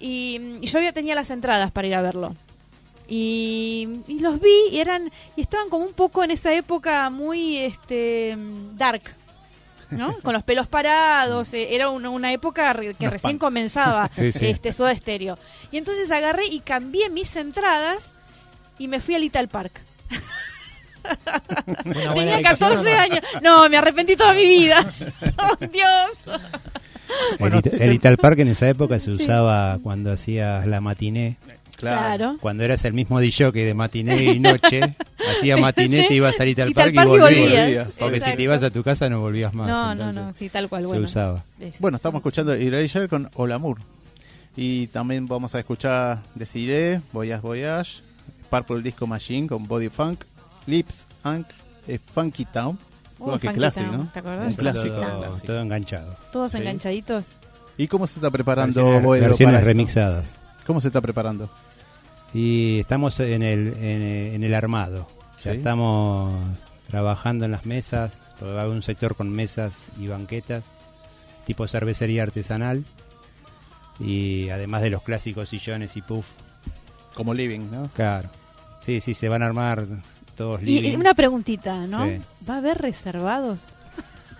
[0.00, 2.34] Y, y yo ya tenía las entradas para ir a verlo.
[3.08, 7.58] Y, y los vi y eran y estaban como un poco en esa época muy
[7.58, 8.36] este
[8.76, 9.02] dark.
[9.92, 10.18] ¿No?
[10.20, 14.32] Con los pelos parados, eh, era una, una época re- que Unos recién comenzaba Sí,
[14.32, 14.46] sí.
[14.46, 15.38] este Soda Stereo.
[15.70, 18.10] Y entonces agarré y cambié mis entradas
[18.78, 19.72] y me fui a Little Park.
[21.84, 23.00] Tenía elección, 14 ¿o no?
[23.00, 23.20] años.
[23.42, 24.84] No, me arrepentí toda mi vida.
[25.38, 26.38] ¡Oh, Dios!
[27.38, 31.36] Bueno, el, el Ital Park en esa época se usaba cuando hacías la matiné.
[31.90, 32.36] Claro.
[32.40, 34.80] Cuando eras el mismo DJ de matiné y noche,
[35.36, 37.10] hacía matiné, te ibas al Ital Ital Park y Park y
[37.40, 37.64] volvías.
[37.64, 39.68] volvías, Porque si te ibas a tu casa no volvías más.
[39.68, 40.82] No, no, no, sí, tal cual.
[40.82, 41.42] Se Bueno, usaba.
[41.60, 43.78] Es- Bueno, estamos escuchando Irreal con Olamur.
[44.56, 48.02] Y también vamos a escuchar Desiree, Voyage Voyage,
[48.50, 50.24] Purple Disco Machine con Body Funk,
[50.66, 51.46] Lips, Ank,
[51.88, 52.78] eh, Funky Town.
[53.18, 54.10] Oh, qué clásico, ¿no?
[54.12, 54.48] ¿te acordás?
[54.48, 54.94] Un clásico.
[54.96, 55.46] todo, clásico.
[55.46, 56.16] todo enganchado.
[56.32, 56.58] Todos Sí.
[56.58, 57.26] enganchaditos.
[57.78, 60.34] ¿Y cómo se está preparando versiones para remixadas.
[60.66, 61.48] ¿Cómo se está preparando?
[62.34, 64.02] Y estamos en el, en,
[64.34, 65.06] en el armado.
[65.42, 66.32] Ya estamos
[66.88, 70.64] trabajando en las mesas, porque va a haber un sector con mesas y banquetas,
[71.46, 72.84] tipo cervecería artesanal.
[74.00, 76.26] Y además de los clásicos sillones y puff.
[77.14, 77.90] Como living, ¿no?
[77.94, 78.30] Claro.
[78.80, 79.86] Sí, sí, se van a armar
[80.36, 80.92] todos Y, living.
[80.92, 82.06] y una preguntita, ¿no?
[82.06, 82.18] Sí.
[82.48, 83.64] ¿Va a haber reservados?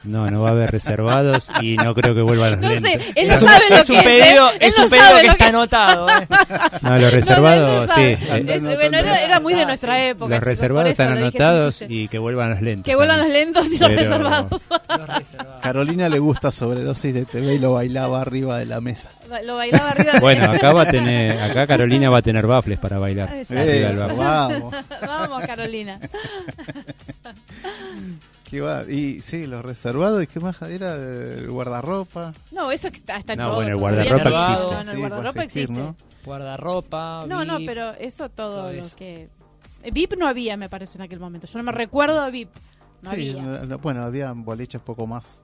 [0.04, 3.02] No, no va a haber reservados y no creo que vuelvan los No lentes.
[3.04, 4.52] sé, él no Es un, sabe lo es un que pedido, es.
[4.54, 4.56] ¿eh?
[4.60, 5.48] Él es no un pedido que lo está es.
[5.48, 6.08] anotado.
[6.08, 6.28] ¿eh?
[6.82, 8.00] No, los reservados, No, sí.
[8.00, 8.44] eh.
[8.48, 10.28] Es- bueno, era, muy de nuestra época.
[10.30, 12.84] los chicos, reservados están anotados y que vuelvan los lentes.
[12.90, 14.62] Que vuelvan los lentos y los Pero- reservados.
[14.88, 15.60] Los reservados.
[15.62, 19.08] Carolina le gusta sobredosis de TV y lo bailaba arriba de la mesa.
[19.44, 22.78] lo bailaba arriba de Bueno, acá va a tener, acá Carolina va a tener baffles
[22.78, 23.32] para bailar.
[23.34, 24.74] Eso, vamos.
[25.06, 25.98] Vamos, Carolina.
[28.52, 28.84] ¿Qué va?
[28.84, 30.60] Y sí, los reservados, ¿y qué más?
[30.60, 32.34] Era el guardarropa.
[32.52, 33.54] No, eso está, está en No, todo.
[33.56, 34.62] bueno, el guardarropa existe.
[34.62, 35.80] No, no, el Sí, guardarropa existir, existe.
[35.82, 35.96] ¿no?
[36.26, 37.24] Guardarropa.
[37.26, 38.94] No, no, pero eso todo, todo lo eso.
[38.94, 39.30] que...
[39.82, 41.46] eh, VIP no había, me parece, en aquel momento.
[41.46, 42.50] Yo no me recuerdo de VIP.
[43.00, 43.42] No sí, había.
[43.42, 45.42] no- bueno, había boliches poco más,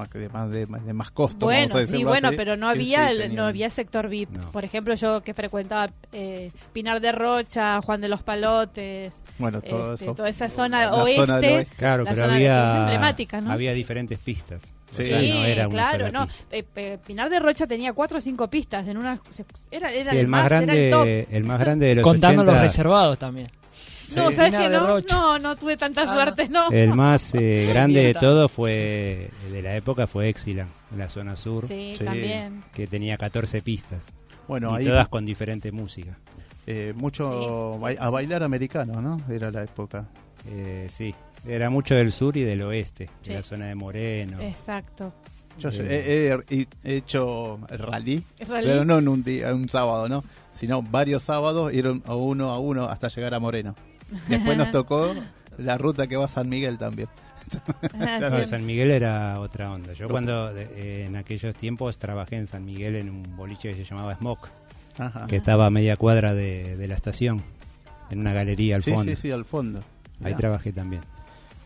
[0.00, 1.46] más que de más, de, de más costo.
[1.46, 4.30] Bueno, vamos a sí, bueno, así, pero no había, el- no había sector VIP.
[4.30, 4.50] No.
[4.50, 9.94] Por ejemplo, yo que frecuentaba eh, Pinar de Rocha, Juan de los Palotes, Bueno, todo
[9.94, 10.14] este, eso.
[10.14, 11.20] toda esa zona La oeste.
[11.20, 11.76] zona del oeste.
[11.76, 13.52] Claro, La pero zona había, emblemática, ¿no?
[13.52, 14.60] había diferentes pistas.
[14.92, 15.04] O Sí.
[15.06, 16.26] sea, Sí, no era claro, no.
[16.50, 18.88] Eh, eh, Pinar de Rocha tenía cuatro o cinco pistas.
[18.88, 19.20] En una,
[19.70, 20.98] era era Sí, el, el más era el top.
[21.04, 23.48] grande, el más grande de los Contando 80, los reservados también.
[24.16, 24.34] No, Sí.
[24.34, 24.86] ¿sabes que no?
[24.86, 25.14] Rocha.
[25.14, 26.70] No, no tuve tanta Ah, suerte, no.
[26.70, 31.08] el más eh, grande de Bien, todo fue de la época fue Exilan, en la
[31.08, 32.04] zona sur, Sí, Sí.
[32.04, 32.62] también.
[32.72, 34.00] que tenía 14 pistas
[34.48, 36.18] Bueno, y ahí todas con diferente música.
[36.66, 39.20] eh, mucho Sí, ba- sí, a bailar americano, ¿no?
[39.32, 40.06] Era la época.
[40.48, 41.14] Eh, sí,
[41.46, 43.30] era mucho del sur y del oeste, Sí.
[43.30, 44.40] de la zona de Moreno.
[44.40, 45.12] Exacto.
[45.58, 46.38] Yo Eh.
[46.48, 48.66] he, he- he hecho rally, Rally.
[48.68, 50.22] pero no en un día, un sábado, ¿no?
[50.52, 53.74] Sino varios sábados, ir a uno a uno hasta llegar a Moreno.
[54.28, 55.14] Después nos tocó
[55.58, 57.08] la ruta que va a San Miguel también.
[58.00, 58.46] Ah, No, sí.
[58.46, 59.92] San Miguel era otra onda.
[59.94, 63.84] Yo cuando eh, en aquellos tiempos trabajé en San Miguel en un boliche que se
[63.84, 64.48] llamaba Smoke,
[64.98, 65.26] Ajá.
[65.26, 67.42] que estaba a media cuadra de, de la estación,
[68.10, 69.10] en una galería al Sí, fondo.
[69.10, 69.82] sí, sí, al fondo.
[70.22, 71.02] Ahí trabajé también.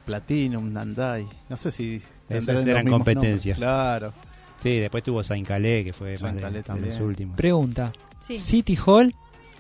[0.07, 1.26] Platinum, Nandai.
[1.49, 2.01] No sé si.
[2.28, 3.59] Esas eran competencias.
[3.59, 3.74] nombres.
[3.74, 4.12] Claro.
[4.59, 6.90] Sí, después tuvo Saint Calais, que fue Saint más de, de también.
[6.90, 7.36] los últimos.
[7.36, 7.92] Pregunta.
[8.20, 8.38] Sí.
[8.38, 9.14] City Hall.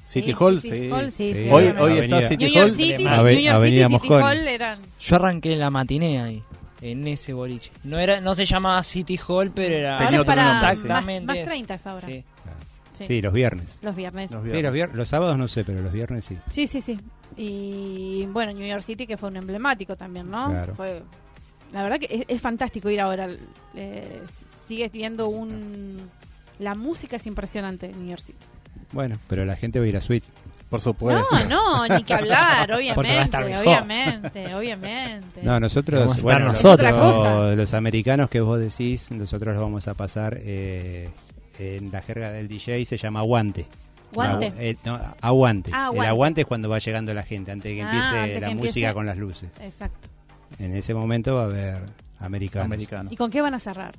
[0.04, 0.90] City Sí, Hall, City sí.
[0.90, 1.34] Hall, sí, Sí.
[1.44, 1.64] sí, Hoy,
[1.98, 2.76] está City New York Hall.
[2.76, 4.22] City, New York Avenida City, City Moscone.
[4.24, 4.78] Hall eran...
[5.00, 6.42] Yo arranqué en la matiné ahí,
[6.82, 7.70] en ese boliche.
[7.84, 10.72] No era, no se llamaba City Hall, pero era Tenía otro para nombre, más.
[10.78, 11.26] Exactamente.
[11.26, 12.06] más 30 ahora.
[12.06, 12.24] Sí.
[12.98, 13.04] Sí.
[13.06, 13.78] Sí, los viernes.
[13.82, 14.30] Los viernes.
[14.30, 14.62] Los Sí, viernes.
[14.64, 16.38] los, vier- los sábados no sé, pero los viernes sí.
[16.52, 16.96] Sí, sí, sí.
[17.36, 20.48] Y bueno, New York City que fue un emblemático también, ¿no?
[20.50, 20.74] Claro.
[20.76, 21.02] Fue,
[21.72, 23.28] la verdad que es, es fantástico ir ahora.
[23.74, 24.22] Eh,
[24.68, 26.08] sigue teniendo un...
[26.60, 28.38] La música es impresionante en New York City.
[28.92, 30.26] Bueno, pero la gente va a ir a Suite.
[30.70, 31.24] Por supuesto.
[31.48, 35.40] No, no, ni que hablar, obviamente, obviamente, obviamente.
[35.42, 37.56] No, nosotros, bueno, nosotros.
[37.56, 41.10] Los americanos que vos decís, nosotros los vamos a pasar eh,
[41.58, 43.66] en la jerga del DJ, se llama aguante.
[44.12, 44.52] Guante.
[44.52, 45.70] Agu- eh, no, aguante.
[45.74, 46.40] Ah, El aguante.
[46.42, 48.94] es cuando va llegando la gente, antes de que Ah, empiece la que música empiece.
[48.94, 49.50] con las luces.
[49.60, 50.08] Exacto.
[50.58, 51.82] En ese momento va a haber
[52.20, 52.66] americanos.
[52.66, 53.10] Americano.
[53.12, 53.94] ¿Y con qué van a cerrar?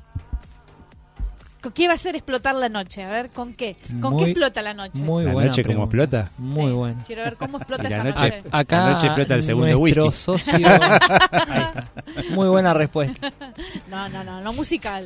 [1.65, 3.01] ¿Con qué va a ser explotar la noche?
[3.01, 3.75] A ver, ¿con qué?
[3.99, 5.01] ¿Con Muy- qué explota la noche?
[5.01, 6.19] Muy ¿La buena noche cómo pregunta.
[6.19, 6.31] explota?
[6.37, 7.03] Muy Sí, bueno.
[7.07, 8.43] Quiero ver cómo explota la esa noche- noche.
[8.51, 10.21] Acá La noche explota el segundo nuestro whisky.
[10.21, 10.53] socio.
[10.53, 11.89] Ahí está.
[12.35, 13.33] Muy buena respuesta.
[13.89, 15.05] No, no, no, no musical.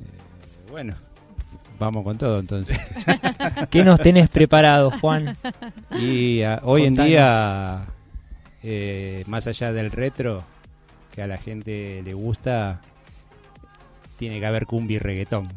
[0.00, 0.94] Eh, bueno,
[1.78, 2.78] vamos con todo entonces.
[3.70, 5.36] ¿Qué nos tenés preparado, Juan?
[5.98, 7.08] Y ah, hoy en Contanos.
[7.10, 7.82] día,
[8.62, 10.42] eh, más allá del retro,
[11.14, 12.80] que a la gente le gusta,
[14.22, 15.48] tiene que haber cumbia y reggaetón.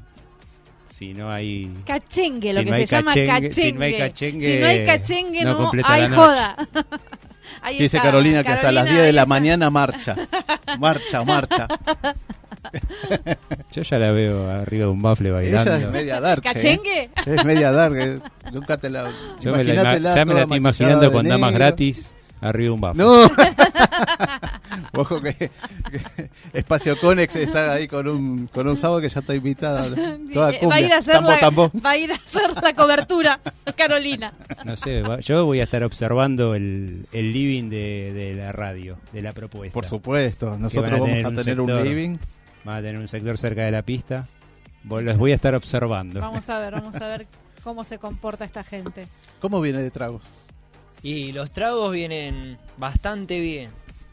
[0.88, 1.72] Si no hay...
[1.86, 3.54] Cachengue, lo Si que no se hay llama cachengue- cachengue.
[3.54, 6.22] si no hay cachengue, Si no hay cachengue, no no, completa hay la noche.
[6.24, 6.56] joda.
[7.62, 10.16] Ahí Dice está, Carolina que hasta las 10 de la mañana marcha.
[10.80, 11.68] Marcha, marcha.
[13.72, 15.76] Yo ya la veo arriba de un bafle bailando.
[15.76, 16.44] Ella es media dark.
[16.44, 16.50] ¿eh?
[16.52, 17.10] ¿Cachengue?
[17.24, 17.96] Es media dark.
[17.98, 18.20] eh.
[18.52, 19.12] Nunca te la.
[19.42, 23.04] Yo me la ya me la estoy imaginando con damas gratis arriba un bafle.
[23.04, 23.22] No.
[24.94, 25.52] Ojo que, que
[26.54, 29.88] Espacio Conex está ahí con un con un sábado que ya está invitada.
[30.34, 31.72] Toda va a ir a hacer Tambo, la, tambo.
[31.84, 33.40] va a ir a hacer la cobertura
[33.76, 34.34] Carolina.
[34.64, 38.98] No sé, va- yo voy a estar observando el, el living de, de la radio,
[39.12, 39.74] de la propuesta.
[39.74, 41.88] Por supuesto, van a nosotros vamos tener a un tener un sector.
[41.88, 42.18] living.
[42.68, 44.28] Va a tener un sector cerca de la pista.
[44.90, 46.20] Los voy a estar observando.
[46.20, 47.28] Vamos a ver, vamos a ver
[47.64, 49.08] cómo se comporta esta gente.
[49.40, 50.32] ¿Cómo viene de tragos?
[51.06, 53.70] Y los tragos vienen bastante bien.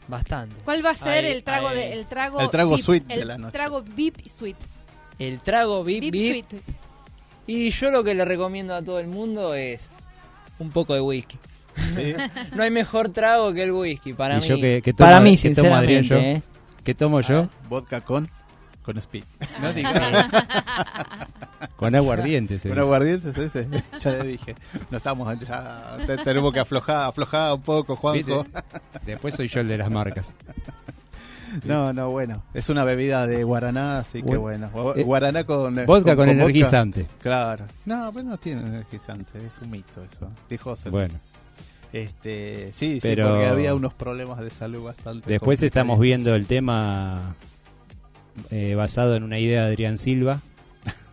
[0.07, 0.55] Bastante.
[0.63, 1.77] ¿Cuál va a ser Ahí, el trago ahí.
[1.77, 3.51] de el trago El trago VIP, sweet de el la noche.
[3.51, 4.55] trago VIP sweet.
[5.17, 6.61] El trago VIP, VIP, sweet.
[7.47, 9.81] Y yo lo que le recomiendo a todo el mundo es
[10.59, 11.37] un poco de whisky.
[11.95, 12.13] Sí.
[12.55, 14.47] No hay mejor trago que el whisky para ¿Y mí.
[14.47, 16.17] yo qué tomo- para mí, qué tomo, Adrián, yo?
[16.17, 16.41] ¿eh?
[16.83, 17.47] ¿Qué tomo yo?
[17.69, 18.29] Vodka con
[18.83, 19.23] con speed.
[19.61, 20.27] No digas.
[21.83, 22.59] Con aguardiente.
[22.59, 23.67] se Con aguardientes ese.
[23.99, 24.55] Ya le dije.
[24.91, 28.43] No estamos ya te- tenemos que aflojar, aflojar un poco, Juanjo.
[28.43, 28.59] ¿Viste?
[29.05, 30.33] Después soy yo el de las marcas.
[31.65, 32.41] No, no, bueno.
[32.55, 34.71] Es una bebida de guaraná, así que bueno.
[34.95, 36.31] Eh, Guaraná con Vodka con, vodka.
[36.31, 37.05] energizante.
[37.21, 37.65] Claro.
[37.85, 40.31] No, pero no tiene energizante, es un mito eso.
[40.49, 40.75] Dijo.
[40.89, 41.13] Bueno,
[41.91, 45.29] Este, sí, Pero- sí, porque había unos problemas de salud bastante.
[45.29, 47.35] después estamos viendo el tema
[48.49, 50.39] eh, basado en una idea de Adrián Silva.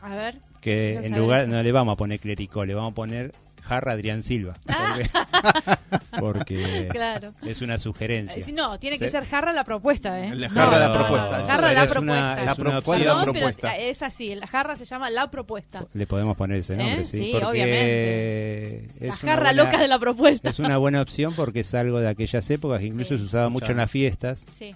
[0.03, 0.36] A ver.
[0.61, 3.32] Que en lugar, no le vamos a poner clericó, le vamos a poner
[3.62, 4.57] jarra Adrián Silva.
[4.66, 5.09] Porque,
[6.18, 7.32] porque Claro.
[7.46, 8.40] es una sugerencia.
[8.40, 9.12] Eh, si no, tiene que Sí.
[9.12, 10.34] ser jarra la propuesta, ¿eh?
[10.34, 11.38] La jarra no, la no, propuesta.
[11.38, 13.76] no, Jarra la Es una- propuesta.
[13.76, 15.84] es es así, la jarra se llama la propuesta.
[15.94, 17.05] Le podemos poner ese nombre, ¿Eh?
[17.07, 17.18] sí.
[17.18, 18.84] Sí, porque obviamente.
[19.01, 20.51] es La jarra buena- loca de la propuesta.
[20.51, 23.18] Es una buena opción porque es algo de aquellas épocas que incluso Sí.
[23.20, 24.74] se usaba mucho en las fiestas Sí,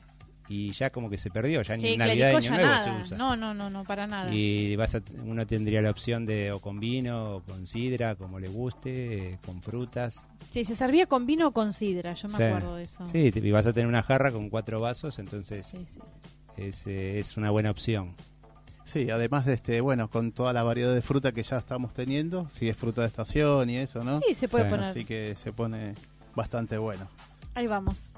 [0.48, 2.84] y ya como que se perdió, ya ni sí en Navidad ya Nuevo nada.
[2.84, 3.16] se usa.
[3.16, 4.32] No, no, no, no, para nada.
[4.34, 8.38] Y vas a- uno tendría la opción de o con vino o con sidra, como
[8.38, 10.20] le guste, eh, con frutas.
[10.50, 12.42] Sí, se servía con vino o con sidra, yo me Sí.
[12.42, 13.06] acuerdo de eso.
[13.06, 16.00] Sí, y vas a tener una jarra con cuatro vasos, entonces Sí, sí.
[16.56, 18.14] es, eh, es una buena opción.
[18.84, 22.48] Sí, además de este, bueno, con toda la variedad de fruta que ya estamos teniendo,
[22.50, 24.20] si es fruta de estación y eso, ¿no?
[24.28, 24.86] Sí, se puede Sí, poner.
[24.90, 25.94] Así que se pone
[26.34, 27.08] bastante bueno.
[27.54, 28.10] Ahí vamos.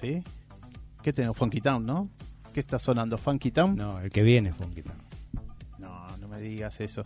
[0.00, 0.22] ¿Sí?
[1.02, 1.36] ¿Qué tenemos?
[1.36, 2.08] Funky Town, ¿no?
[2.54, 3.18] ¿Qué está sonando?
[3.18, 3.76] ¿Funky Town?
[3.76, 4.92] No, el que viene fue un poquito.
[5.78, 7.02] No, no me digas eso.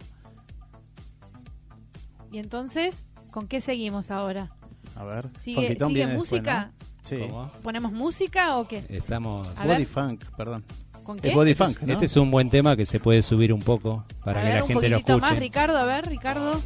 [2.32, 4.50] Y entonces, ¿con qué seguimos ahora?
[4.96, 5.28] A ver.
[5.40, 6.66] ¿Sigue, Funky Town sigue viene después, música?
[6.66, 6.86] ¿no?
[7.02, 7.18] Sí.
[7.20, 7.50] ¿Cómo?
[7.62, 8.84] ¿Ponemos música o qué?
[8.88, 9.46] Estamos...
[9.56, 9.76] A ver.
[9.76, 10.64] Body Funk, perdón.
[11.04, 11.34] ¿Con Es qué?
[11.34, 11.92] Body Este es- Funk, ¿no?
[11.92, 14.56] Este es un buen tema que se puede subir un poco para a que ver,
[14.58, 15.30] la un gente lo poquitito escuche.
[15.32, 16.60] más, Ricardo, a ver, Ricardo.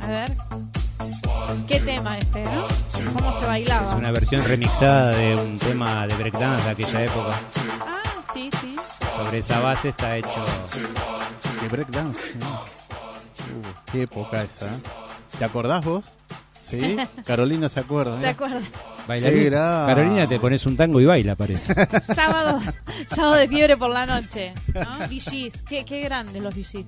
[0.00, 0.32] A ver.
[1.66, 2.66] ¿Qué tema este, no?
[3.14, 3.90] ¿Cómo se bailaba?
[3.92, 7.40] Es una versión remixada de un tema de breakdance de aquella época.
[7.80, 8.76] Ah, sí, sí.
[9.16, 10.44] Sobre esa base está hecho.
[11.62, 12.18] De breakdance.
[12.38, 12.46] ¿no?
[12.54, 14.66] Uh, qué época esa.
[14.66, 14.78] ¿eh?
[15.38, 16.04] ¿Te acordás vos?
[16.62, 16.96] Sí.
[17.26, 18.12] Carolina se acuerda.
[18.12, 18.30] ¿Te mira.
[18.30, 18.62] acuerdas?
[19.06, 19.50] Grande.
[19.50, 21.74] Carolina, te pones un tango y baila, parece.
[22.14, 22.58] Sábado,
[23.06, 24.54] sábado de fiebre por la noche.
[24.72, 24.98] ¿no?
[25.06, 25.62] VGs.
[25.68, 26.86] Qué, qué grandes los VGs.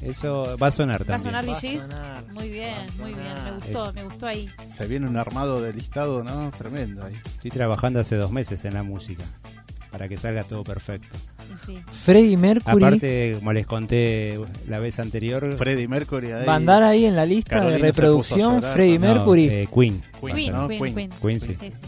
[0.00, 1.34] Eso va a sonar ¿Va a también.
[1.42, 1.82] sonar Va a VGs?
[1.82, 2.21] sonar.
[2.32, 3.32] Muy bien, muy bien.
[3.44, 4.50] Me gustó, me gustó ahí.
[4.76, 6.50] Se viene un armado de listado, ¿no?
[6.56, 7.14] Tremendo ahí.
[7.24, 9.24] Estoy trabajando hace dos meses en la música
[9.90, 11.16] para que salga todo perfecto.
[11.66, 11.78] Sí.
[12.04, 16.46] Freddie Mercury Aparte, como les conté la vez anterior, Freddie Mercury ahí.
[16.46, 18.54] va a andar ahí en la lista Carolina de reproducción.
[18.56, 19.48] llorar, Freddie no, Mercury.
[19.48, 20.02] eh, Queen.
[20.20, 20.68] Queen, ¿no?
[20.68, 21.10] Queen, Queen.
[21.20, 21.54] Queen, sí.
[21.54, 21.78] Sí, sí.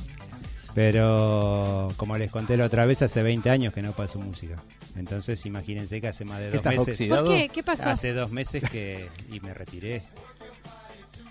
[0.74, 4.56] Pero como les conté la otra vez, hace 20 años que no paso música.
[4.96, 6.88] Entonces, imagínense que hace más de dos ¿Estás meses.
[6.88, 7.26] oxidado?
[7.26, 7.48] ¿Por qué?
[7.48, 7.88] ¿Qué pasó?
[7.88, 9.08] Hace dos meses que.
[9.32, 10.02] y me retiré.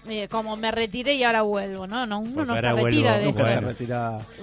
[0.08, 2.06] Eh, como me retiré y ahora vuelvo, ¿no?
[2.06, 3.32] no uno Porque no se retira vuelvo, de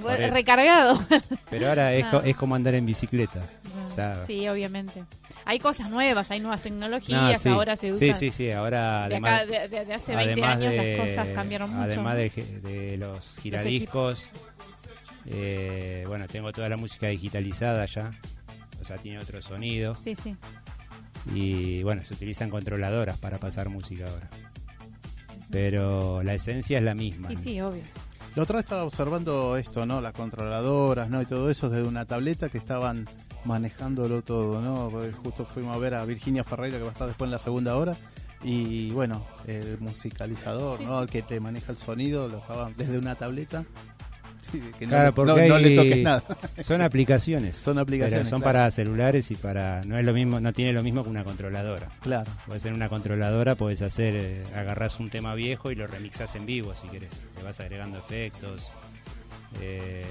[0.01, 0.25] Bueno.
[0.27, 0.35] eso.
[0.35, 1.05] recargado.
[1.51, 3.41] Pero ahora es, co- es como andar en bicicleta.
[3.87, 5.03] O sea, sí, obviamente.
[5.45, 7.49] Hay cosas nuevas, hay nuevas no, tecnologías, sí.
[7.49, 8.15] ahora se usan.
[8.15, 8.51] Sí, sí, sí.
[8.53, 11.71] Ahora de, además, acá, de, de- de hace 20 además años de, las cosas cambiaron
[11.71, 11.83] mucho.
[11.83, 12.31] Además de,
[12.63, 14.23] de los giradiscos,
[15.27, 18.13] eh, bueno, tengo toda la música digitalizada ya.
[18.81, 19.95] O sea, tiene otro sonido.
[19.95, 20.37] Sí, sí.
[21.35, 24.29] Y bueno, se utilizan controladoras para pasar música ahora.
[25.51, 27.29] Pero la esencia es la misma.
[27.29, 27.83] Sí, sí, obvio.
[28.37, 30.01] La otra vez estaba observando esto, ¿no?
[30.01, 31.21] Las controladoras, ¿no?
[31.21, 33.07] Y todo eso desde una tableta que estaban
[33.45, 34.89] manejándolo todo, ¿no?
[34.91, 37.39] Porque justo fuimos a ver a Virginia Ferreira que va a estar después en la
[37.39, 37.97] segunda hora.
[38.43, 41.03] Y bueno, el musicalizador, Sí, ¿no?
[41.03, 43.65] El que te maneja el sonido, lo estaba desde una tableta.
[44.53, 46.23] Sí, que no, Claro, le- porque no- no le toques nada.
[46.63, 47.57] Son aplicaciones.
[47.57, 48.59] Son aplicaciones, Pero son claro.
[48.59, 49.85] para celulares y para.
[49.85, 51.89] No es lo mismo, no tiene lo mismo que una controladora.
[52.01, 52.31] Claro.
[52.47, 56.47] Puedes en una controladora, puedes hacer, eh, agarrás un tema viejo y lo remixas en
[56.47, 57.25] vivo si querés.
[57.37, 58.69] Le vas agregando efectos,
[59.61, 60.05] eh,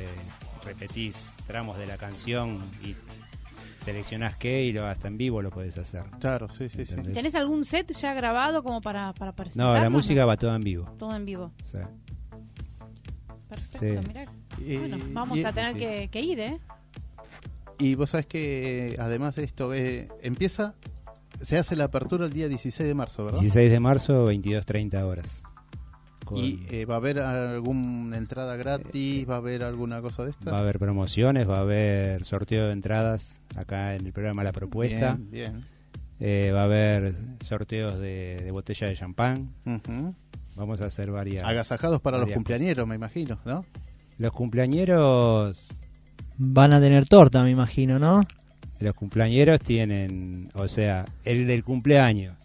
[0.66, 2.96] repetís tramos de la canción y
[3.84, 6.04] seleccionás qué y lo hasta en vivo lo puedes hacer.
[6.20, 6.96] Claro, sí, sí, sí.
[7.14, 10.86] ¿Tenés algún set ya grabado como para, para No, la música va toda en vivo.
[11.00, 11.52] Todo en vivo.
[11.64, 11.90] sea,
[13.50, 14.08] Perfecto, Sí.
[14.08, 14.26] mirá.
[14.60, 15.80] Y- Bueno, vamos y- a tener sí.
[15.80, 16.60] que, que ir, ¿eh?
[17.80, 20.76] Y vos sabés que además de esto, eh, empieza,
[21.42, 23.40] se hace la apertura el día 16 de marzo, ¿verdad?
[23.40, 25.44] 16 de marzo, 22.30 horas.
[26.26, 30.32] Con- Y eh, va a haber alguna entrada gratis, va a haber alguna cosa de
[30.32, 30.52] esta.
[30.52, 34.52] Va a haber promociones, va a haber sorteo de entradas acá en el programa La
[34.52, 35.16] Propuesta.
[35.16, 35.66] Bien, bien.
[36.20, 37.16] Eh, va a haber
[37.48, 39.54] sorteos de, de botella de champán.
[39.66, 40.14] Ujú.
[40.60, 41.46] Vamos a hacer varias.
[41.46, 43.66] Agasajados para los cumpleañeros, me imagino, ¿no?
[44.18, 45.70] Los cumpleañeros,
[46.38, 48.22] Van a tener torta, me imagino, ¿no?
[48.80, 52.38] los cumpleañeros tienen, o sea, el del cumpleaños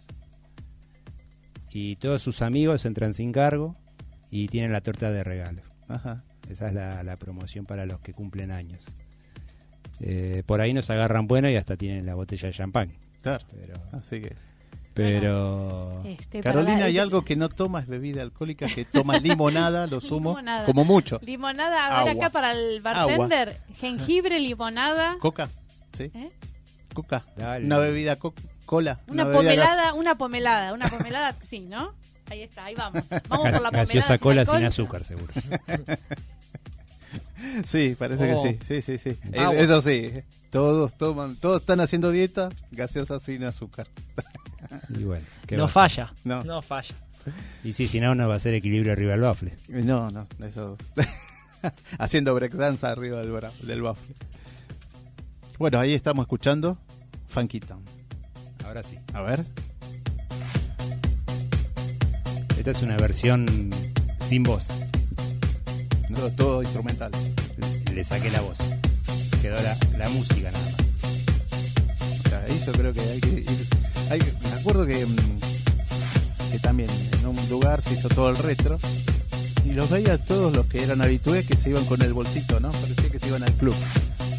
[1.71, 3.77] y todos sus amigos entran sin cargo
[4.29, 5.61] y tienen la torta de regalo.
[5.87, 6.23] Ajá.
[6.49, 8.85] Esa es la, la promoción para los que cumplen años.
[10.01, 12.93] Eh, por ahí nos agarran bueno y hasta tienen la botella de champán.
[13.21, 13.45] Claro.
[13.51, 14.35] Pero, Así que.
[14.95, 19.85] Pero Este, Carolina, la- hay algo que no toma es bebida alcohólica, que toma limonada,
[19.87, 20.65] lo sumo, Limonada.
[20.65, 21.19] como mucho.
[21.21, 22.23] Limonada, a ver Agua.
[22.25, 23.59] acá para el bartender.
[23.79, 25.17] Jengibre, limonada.
[25.19, 25.49] Coca,
[25.93, 26.05] ¿sí?
[26.15, 26.31] ¿eh?
[26.93, 27.23] Coca.
[27.35, 27.65] Dale.
[27.65, 28.33] Una bebida co-
[28.65, 29.01] cola.
[29.07, 31.93] Una, pomelada, una pomelada, una pomelada, sí, ¿no?
[32.31, 33.03] Ahí está, ahí vamos.
[33.09, 33.71] Vamos por la pomelada.
[33.71, 34.57] gaseosa cola alcohol.
[34.59, 35.31] sin azúcar, seguro.
[37.65, 38.43] Sí, parece Oh.
[38.43, 39.37] que sí, sí, sí, sí.
[39.37, 39.53] Agua.
[39.55, 40.11] Eso sí,
[40.49, 43.87] todos toman, todos están haciendo dieta, gaseosa sin azúcar.
[44.89, 46.13] Y bueno, ¿qué No falla.
[46.23, 46.43] No.
[46.43, 46.95] No falla.
[47.63, 49.53] Y sí, si no, no va a ser equilibrio arriba del bafle.
[49.67, 50.77] No, no, eso.
[51.97, 54.15] Haciendo breakdance arriba del, del bafle.
[55.57, 56.77] Bueno, ahí estamos escuchando
[57.29, 57.83] Funky Town.
[58.65, 58.97] Ahora sí.
[59.13, 59.45] A ver.
[62.57, 63.69] Esta es una versión
[64.19, 64.67] sin voz.
[66.13, 67.11] Todo, todo instrumental.
[67.93, 68.57] Le saqué la voz.
[69.41, 70.75] Quedó la, la música nada más.
[72.25, 73.67] O sea, ahí yo creo que hay que ir.
[74.09, 75.15] Hay me acuerdo que, mm,
[76.51, 76.89] que también
[77.19, 78.79] en un lugar se hizo todo el retro.
[79.65, 82.71] Y los veía todos los que eran habitués que se iban con el bolsito, ¿no?
[82.71, 83.73] Parecía que se iban al club.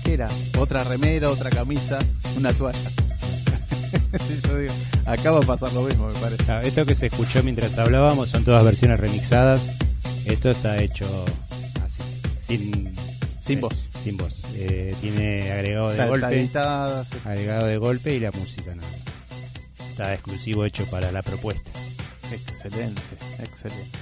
[0.04, 0.28] ¿Qué era?
[0.58, 1.98] Otra remera, otra camisa,
[2.36, 2.78] una toalla.
[4.48, 4.72] Yo digo,
[5.04, 6.44] acá va a pasar lo mismo, me parece.
[6.50, 9.62] Ah, Esto que se escuchó mientras hablábamos son todas versiones remixadas.
[10.26, 11.06] Esto está hecho
[11.84, 12.02] así,
[12.46, 12.94] sin,
[13.40, 13.74] Sin eh, voz.
[14.02, 14.42] Sin voz.
[14.54, 18.88] Eh, tiene agregado de Está, está editada, Agregado de golpe y la música nada.
[18.88, 19.05] más.
[19.96, 21.70] Está exclusivo hecho para la propuesta.
[22.30, 23.00] Excelente,
[23.38, 23.98] excelente.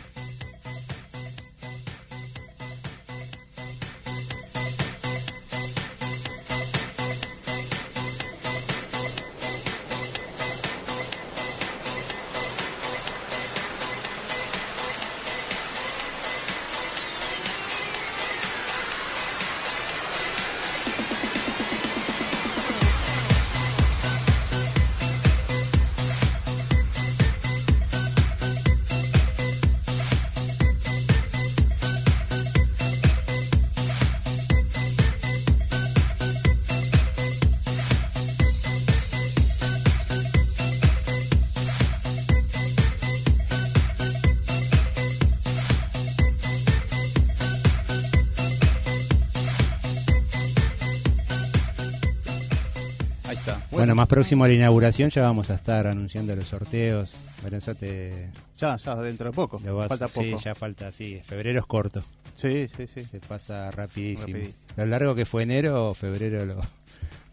[54.15, 57.13] Próximo a la inauguración ya vamos a estar anunciando los sorteos.
[57.43, 58.31] Bueno, eso te...
[58.59, 59.59] Ya, ya, dentro de poco.
[59.59, 60.43] vas- Falta sí, poco.
[60.43, 61.21] ya falta, sí.
[61.25, 62.03] Febrero es corto.
[62.37, 63.05] Sí, sí, sí.
[63.05, 64.27] Se pasa rapidísimo.
[64.29, 64.55] Rapidísimo.
[64.77, 66.61] Lo largo que fue enero, febrero lo,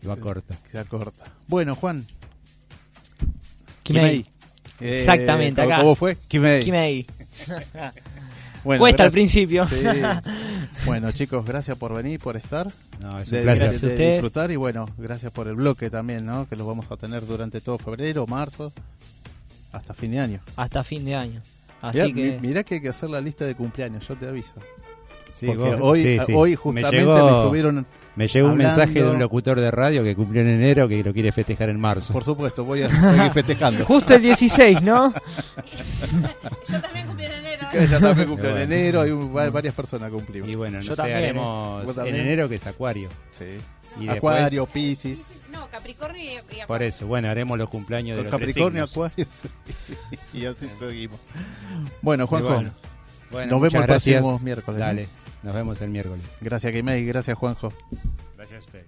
[0.03, 0.55] lo acorta.
[0.71, 1.25] Se corta.
[1.47, 2.05] Bueno, Juan.
[3.83, 4.25] Kimei.
[4.79, 5.81] Eh, Exactamente, ¿cómo- acá.
[5.83, 6.17] ¿Cómo fue?
[6.27, 6.63] Kimei.
[6.63, 7.05] Kimei.
[8.63, 9.65] Bueno, Cuesta al principio.
[9.65, 9.75] Sí.
[10.85, 12.67] Bueno, chicos, gracias por venir, por estar.
[12.99, 13.79] No, es un de, placer.
[13.79, 16.47] de- disfrutar y bueno, gracias por el bloque también, ¿no?
[16.47, 18.71] Que lo vamos a tener durante todo febrero, marzo,
[19.71, 20.39] hasta fin de año.
[20.55, 21.41] Hasta fin de año.
[21.81, 22.39] Así Mirá, que.
[22.41, 24.53] mi- mirá que hay que hacer la lista de cumpleaños, yo te aviso.
[25.33, 26.33] Sí, Porque vos- hoy, sí, sí.
[26.35, 27.85] hoy Me justamente llegó- me estuvieron,
[28.15, 31.03] Me llegó un hablando- mensaje de un locutor de radio que cumplió en enero que
[31.03, 32.11] lo quiere festejar en marzo.
[32.13, 33.85] por supuesto, voy a seguir festejando.
[33.85, 35.13] Justo el 16, ¿no?
[36.69, 37.67] Yo también cumplí en enero.
[37.71, 38.73] Que ella también cumple en Bueno.
[38.73, 40.49] enero, hay un- va- varias personas cumplimos.
[40.49, 41.23] Y bueno, no Yo sé, también, ¿eh?
[41.23, 43.09] haremos Vos en enero que es Acuario.
[43.31, 43.45] Sí.
[43.99, 48.31] Y Acuario, Piscis, No, Capricornio y, después- por eso, bueno, haremos los cumpleaños de los
[48.31, 48.83] los Capricornio.
[48.85, 49.25] Acuario,
[50.33, 51.19] y así seguimos.
[52.01, 52.71] Bueno, Juanjo, bueno,
[53.31, 54.79] bueno, nos vemos el próximo miércoles.
[54.79, 55.20] ¿no?
[55.43, 56.23] Nos vemos el miércoles.
[56.39, 57.73] Gracias, Kimei, gracias, Juanjo.
[58.37, 58.85] Gracias a usted.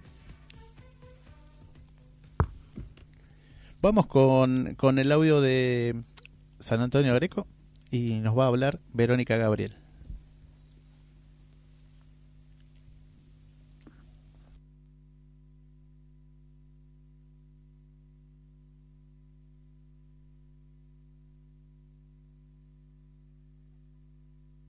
[3.82, 6.02] Vamos con, con el audio de
[6.58, 7.46] San Antonio Greco
[7.90, 9.76] y nos va a hablar Verónica Gabriel.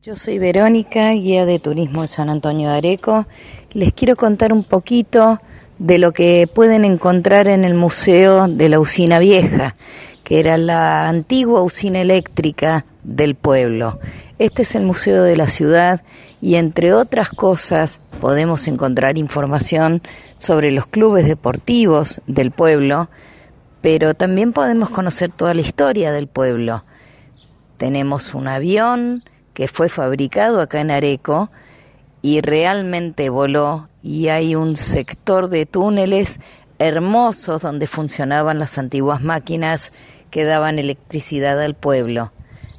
[0.06, 3.26] Yo soy Verónica, guía de turismo en San Antonio de Areco.
[3.72, 5.42] Les quiero contar un poquito
[5.80, 9.76] de lo que pueden encontrar en el Museo de la Usina Vieja,
[10.24, 14.00] que era la antigua usina eléctrica del pueblo.
[14.38, 16.04] Este es el museo de la ciudad
[16.40, 20.04] y entre otras cosas podemos encontrar información
[20.38, 23.10] sobre los clubes deportivos del pueblo,
[23.82, 26.84] pero también podemos conocer toda la historia del pueblo.
[27.78, 29.24] Tenemos un avión
[29.56, 31.50] que fue fabricado acá en Areco
[32.22, 36.40] y realmente voló y hay un sector de túneles
[36.78, 39.94] hermosos donde funcionaban las antiguas máquinas
[40.30, 42.34] que daban electricidad al pueblo.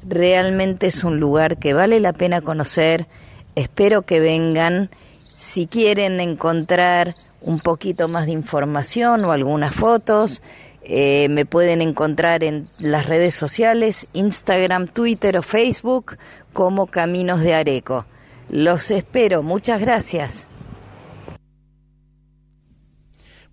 [0.07, 3.07] Realmente es un lugar que vale la pena conocer.
[3.55, 4.91] Espero que vengan.
[5.17, 10.43] Si quieren encontrar un poquito más de información o algunas fotos,
[10.89, 16.17] eh, me pueden encontrar en las redes sociales, Instagram, Twitter o Facebook
[16.53, 18.07] como Caminos de Areco.
[18.49, 19.43] Los espero.
[19.43, 20.47] Muchas gracias.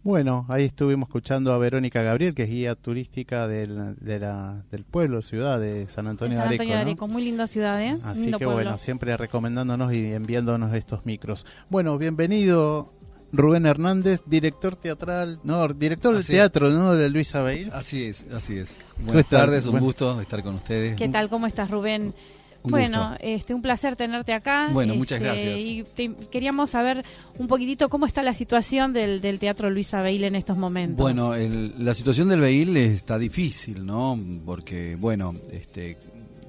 [0.03, 4.83] Bueno, ahí estuvimos escuchando a Verónica Gabriel, que es guía turística del, de la- del
[4.83, 6.89] pueblo, ciudad de San Antonio San de Antonio de Areco.
[6.89, 7.13] Areco, ¿no?
[7.13, 7.97] muy linda ciudad, ¿eh?
[8.03, 8.63] Así Lindo que pueblo.
[8.63, 11.45] bueno, siempre recomendándonos y enviándonos estos micros.
[11.69, 12.91] Bueno, bienvenido
[13.33, 16.93] Rubén Hernández, director teatral, no, director del teatro, ¿no?
[16.93, 17.71] De Luis Abeil.
[17.73, 18.77] Así es, así es.
[18.95, 20.95] ¿Cómo Buenas tardes, un gusto estar con ustedes.
[20.95, 21.29] ¿Qué tal?
[21.29, 22.13] ¿Cómo estás, Rubén?
[22.61, 23.17] Un bueno, gusto.
[23.25, 24.69] este, un placer tenerte acá.
[24.71, 25.59] Bueno, muchas Este, gracias.
[25.59, 27.03] Y te- queríamos saber
[27.37, 30.95] un poquitito cómo está la situación del, del Teatro Luis Abeil en estos momentos.
[31.03, 34.17] Bueno, el- la situación del Beil está difícil, ¿no?
[34.45, 35.97] Porque, bueno, este,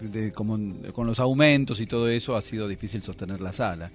[0.01, 0.59] de- como
[0.93, 3.91] con los aumentos y todo eso ha sido difícil sostener la sala,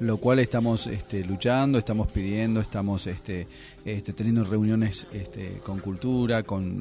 [0.00, 3.46] lo cual estamos este, luchando, estamos pidiendo, estamos este,
[3.84, 6.76] este, teniendo reuniones este, con cultura, con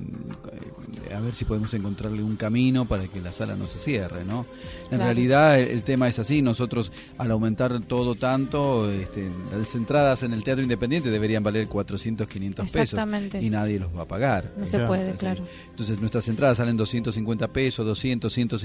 [1.10, 4.24] eh, a ver si podemos encontrarle un camino para que la sala no se cierre,
[4.26, 4.46] ¿no?
[4.84, 5.06] En Claro.
[5.06, 10.34] realidad el, el tema es así, nosotros al aumentar todo tanto, este, las entradas en
[10.34, 13.00] el teatro independiente deberían valer 400, 500 pesos
[13.42, 14.52] y nadie los va a pagar.
[14.58, 15.18] no se puede, Así.
[15.20, 15.44] claro.
[15.70, 18.61] Entonces nuestras entradas salen 250 pesos, 200, 150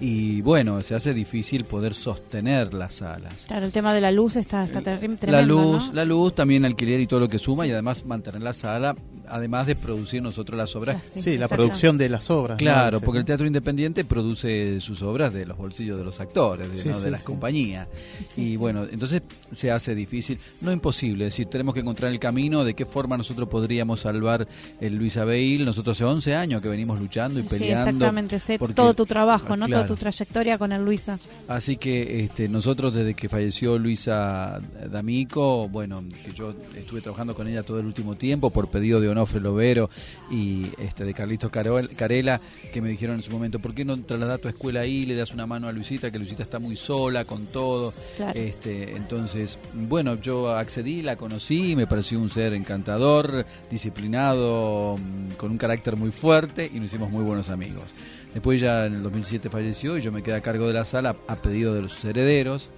[0.00, 3.44] y bueno, se hace difícil poder sostener las salas.
[3.46, 5.94] Claro, el tema de la luz está, está terri- tremendo, la luz, ¿no?
[5.94, 8.94] la luz, también alquiler y todo lo que suma y además mantener la sala,
[9.28, 10.96] además de producir nosotros las obras.
[11.16, 12.58] Ah, Sí, la producción de las obras.
[12.58, 16.76] Claro, porque el teatro independiente produce sus obras de los bolsillos de los actores, de,
[16.76, 16.98] Sí, ¿no?
[16.98, 17.26] sí, de las sí.
[17.26, 17.88] compañías.
[18.34, 18.56] Sí, y sí.
[18.56, 19.22] bueno, entonces
[19.52, 23.16] se hace difícil, no imposible, es decir, tenemos que encontrar el camino de qué forma
[23.16, 24.46] nosotros podríamos salvar
[24.80, 25.64] el Luis Abeil.
[25.64, 27.90] Nosotros hace 11 años que venimos luchando y Sí, peleando.
[27.90, 28.38] exactamente.
[28.38, 29.66] Sé porque- todo tu trabajo, ¿no?
[29.66, 29.82] Claro.
[29.84, 31.18] Toda tu trayectoria con el Luisa.
[31.48, 34.60] Así que este, nosotros desde que falleció Luisa
[34.90, 39.08] D'Amico, bueno, que yo estuve trabajando con ella todo el último tiempo por pedido de
[39.08, 39.90] Onofre Lovero
[40.30, 42.40] y este, de Carlitos Carol- Carela,
[42.72, 45.32] que me dijeron en su momento, ¿por qué no trasladas tu escuela ahí le das
[45.32, 47.92] una mano a Luisita, que Luisita está muy sola con todo?
[48.16, 48.38] Claro.
[48.38, 54.96] Este, entonces, bueno, yo accedí, la conocí, me pareció un ser encantador, disciplinado,
[55.36, 57.84] con un carácter muy fuerte y nos hicimos muy buenos amigos.
[58.34, 61.14] Después ya en el 2007 falleció y yo me quedé a cargo de la sala
[61.28, 62.70] a pedido de los herederos.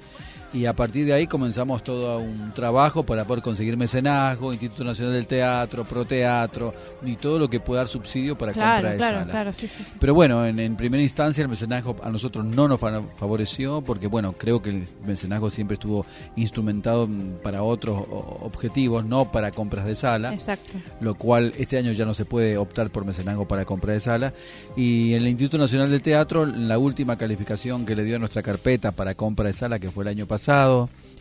[0.57, 5.13] Y a partir de ahí comenzamos todo un trabajo para poder conseguir mecenazgo, Instituto Nacional
[5.15, 6.73] del Teatro, Proteatro,
[7.05, 9.31] y todo lo que pueda dar subsidio para comprar Claro, de claro, sala.
[9.31, 9.85] claro, sí, sí.
[9.85, 9.93] sí.
[10.01, 14.07] Pero bueno, en, en primera instancia el mecenazgo a nosotros no nos fa- favoreció porque
[14.07, 17.09] bueno, creo que el mecenazgo siempre estuvo instrumentado
[17.43, 20.73] para otros objetivos, no para compras de sala Exacto.
[21.01, 24.33] lo cual este año ya no se puede optar por mecenazgo para compra de sala.
[24.77, 28.43] Y en el Instituto Nacional del Teatro, la última calificación que le dio a nuestra
[28.43, 30.46] carpeta para compra de sala, que fue el año pasado,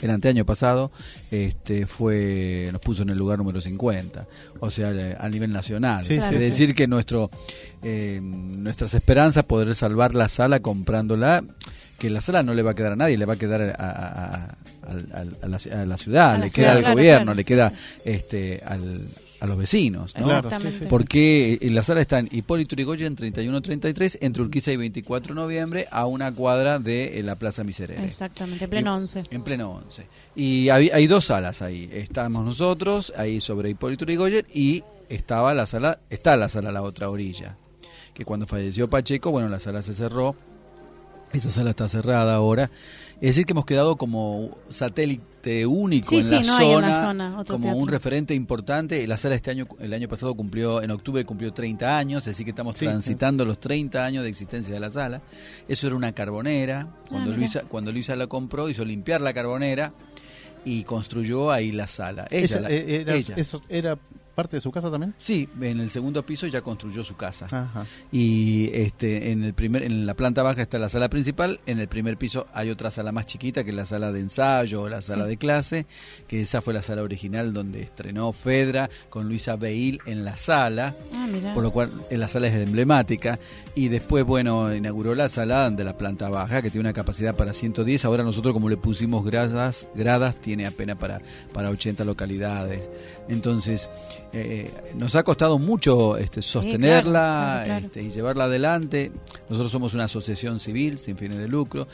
[0.01, 0.91] el anteaño pasado,
[1.31, 4.27] este fue nos puso en el lugar número 50,
[4.59, 6.03] o sea, a nivel nacional.
[6.03, 6.35] Sí, es sí.
[6.35, 7.29] decir, que nuestro
[7.81, 11.43] eh, nuestras esperanzas poder salvar la sala comprándola
[11.97, 13.73] que la sala no le va a quedar a nadie, le va a quedar a,
[13.73, 14.55] a- a-
[15.41, 17.37] a la, ciudad, le ciudad, queda al claro, gobierno, claro.
[17.37, 17.71] le queda
[18.03, 18.99] este al,
[19.39, 20.25] a los vecinos, ¿no?
[20.25, 20.85] Exactamente.
[20.87, 25.87] Porque eh, la sala está en Hipólito Yrigoyen 3133, entre Urquiza y 24 de noviembre,
[25.91, 28.05] a una cuadra de eh, la Plaza Miserere.
[28.05, 29.23] Exactamente, en pleno Y- 11.
[29.31, 30.07] En pleno 11.
[30.35, 31.89] Y hay, hay dos salas ahí.
[31.91, 36.81] Estamos nosotros, ahí sobre Hipólito Yrigoyen, y estaba la sala, está la sala a la
[36.81, 37.57] otra orilla.
[38.13, 40.35] Que cuando falleció Pacheco, bueno, la sala se cerró.
[41.33, 42.69] Esa sala está cerrada ahora.
[43.15, 46.81] Es decir, que hemos quedado como satélite único Sí, en, sí, la no hay en
[46.81, 47.75] la zona, como teatro.
[47.77, 49.05] un referente importante.
[49.07, 52.49] La sala este año, el año pasado cumplió, en octubre cumplió 30 años, así que
[52.49, 55.21] estamos Sí, transitando los 30 años de existencia de la sala.
[55.67, 56.87] Eso era una carbonera.
[57.09, 57.37] Cuando, mira.
[57.39, 59.93] Luisa, cuando Luisa la compró, hizo limpiar la carbonera
[60.65, 62.27] y construyó ahí la sala.
[62.29, 63.35] Ella, Ella, la- eh, era, ella.
[63.37, 63.97] eso ¿Era
[64.35, 65.15] parte de su casa también?
[65.17, 67.45] Sí, en el segundo piso ya construyó su casa.
[67.45, 67.85] Ajá.
[68.11, 71.87] Y este en el primer en la planta baja está la sala principal, en el
[71.87, 75.01] primer piso hay otra sala más chiquita que es la sala de ensayo o la
[75.01, 75.29] sala Sí.
[75.29, 75.85] de clase,
[76.27, 80.93] que esa fue la sala original donde estrenó Fedra con Luisa Beil en la sala,
[81.13, 83.39] Ah, por lo cual eh, la sala es emblemática
[83.75, 87.53] y después bueno, inauguró la sala de la planta baja que tiene una capacidad para
[87.53, 91.21] 110, ahora nosotros como le pusimos gradas, gradas tiene apenas para
[91.53, 92.87] para 80 localidades.
[93.27, 93.89] Entonces,
[94.33, 97.85] eh, nos ha costado mucho este, sostenerla claro, claro.
[97.85, 99.11] este, y llevarla adelante.
[99.49, 101.87] Nosotros somos una asociación civil sin fines de lucro.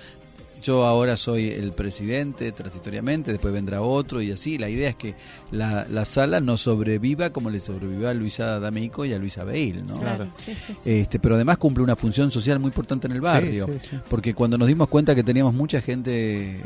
[0.62, 4.58] Yo ahora soy el presidente transitoriamente, después vendrá otro y así.
[4.58, 5.16] La idea es que
[5.52, 9.84] la, la sala no sobreviva como le sobrevivió a Luisa D'Amico y a Luisa Beil,
[9.88, 9.98] ¿no?
[10.00, 10.32] Claro, Claro.
[10.38, 10.90] sí, sí, sí.
[10.92, 13.68] Este, pero además cumple una función social muy importante en el barrio.
[13.68, 13.98] Sí, sí, sí.
[14.10, 16.58] Porque cuando nos dimos cuenta que teníamos mucha gente eh,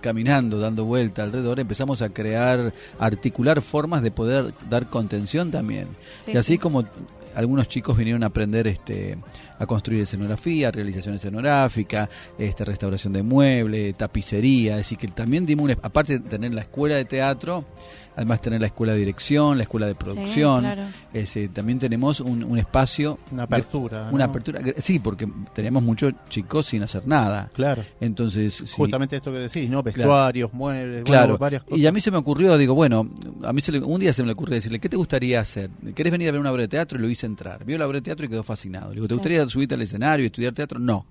[0.00, 5.86] caminando, dando vuelta alrededor, empezamos a crear, articular formas de poder dar contención también.
[6.24, 6.58] Sí, y así sí.
[6.58, 6.84] como
[7.34, 9.16] algunos chicos vinieron a aprender este
[9.58, 15.70] a construir escenografía, realización escenográfica, este restauración de muebles, tapicería, es decir que también dimos
[15.82, 17.64] aparte de tener la escuela de teatro,
[18.18, 20.82] además tener la escuela de dirección, la escuela de producción, claro.
[21.12, 24.08] ese, también tenemos un, un espacio Una apertura.
[24.10, 24.30] una ¿no?
[24.30, 27.48] apertura, sí, porque teníamos muchos chicos sin hacer nada.
[27.54, 27.84] Claro.
[28.00, 29.82] Entonces, sí, Justamente esto que decís, ¿no?
[29.84, 31.38] Vestuarios, muebles, bueno, claro.
[31.38, 31.78] varias cosas.
[31.78, 33.08] y a mí se me ocurrió, digo, bueno,
[33.44, 35.70] a mí se le- un día se me ocurrió decirle, ¿qué te gustaría hacer?
[35.94, 36.98] ¿Querés venir a ver una obra de teatro?
[36.98, 37.64] Y lo hice entrar.
[37.64, 38.88] Vio la obra de teatro y quedó fascinado.
[38.88, 39.18] Le digo, ¿te Claro.
[39.20, 40.80] gustaría subirte al escenario y estudiar teatro?
[40.80, 41.06] No.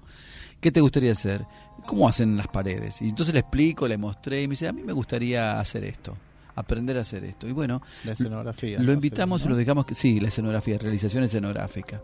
[0.60, 1.46] ¿Qué te gustaría hacer?
[1.86, 3.02] ¿Cómo hacen las paredes?
[3.02, 6.18] Y entonces le explico, le mostré y me dice, a mí me gustaría hacer esto,
[6.58, 7.48] aprender a hacer esto.
[7.48, 8.80] Y bueno, La escenografía.
[8.80, 8.94] lo ¿no?
[8.94, 12.02] invitamos y lo dejamos que sí, la escenografía, realización escenográfica.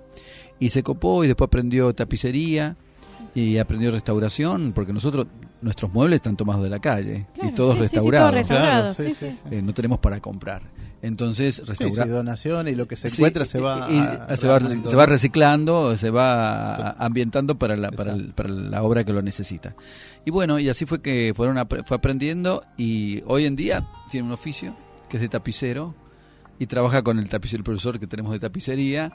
[0.59, 2.75] Y se copó y después aprendió tapicería
[3.35, 5.27] y aprendió restauración, porque nosotros
[5.61, 8.29] nuestros muebles están tomados de la calle Claro, y todos sí, sí, sí, restaurados.
[8.31, 9.37] todo restaurado, Claro, sí, sí, sí, sí.
[9.49, 9.55] sí.
[9.55, 10.61] Eh, no tenemos para comprar.
[11.03, 13.99] Entonces, Sí, restaurar sí, donaciones y lo que se Sí, encuentra se va y- y
[13.99, 19.11] a- se, va, reciclando, se va ambientando para la, para, el- para la obra que
[19.11, 19.75] lo necesita.
[20.25, 24.33] Y bueno, y así fue que fueron fue aprendiendo y hoy en día tiene un
[24.33, 24.77] oficio
[25.09, 25.93] que es de tapicero
[26.57, 29.11] y trabaja con el tapicero, el profesor que tenemos de tapicería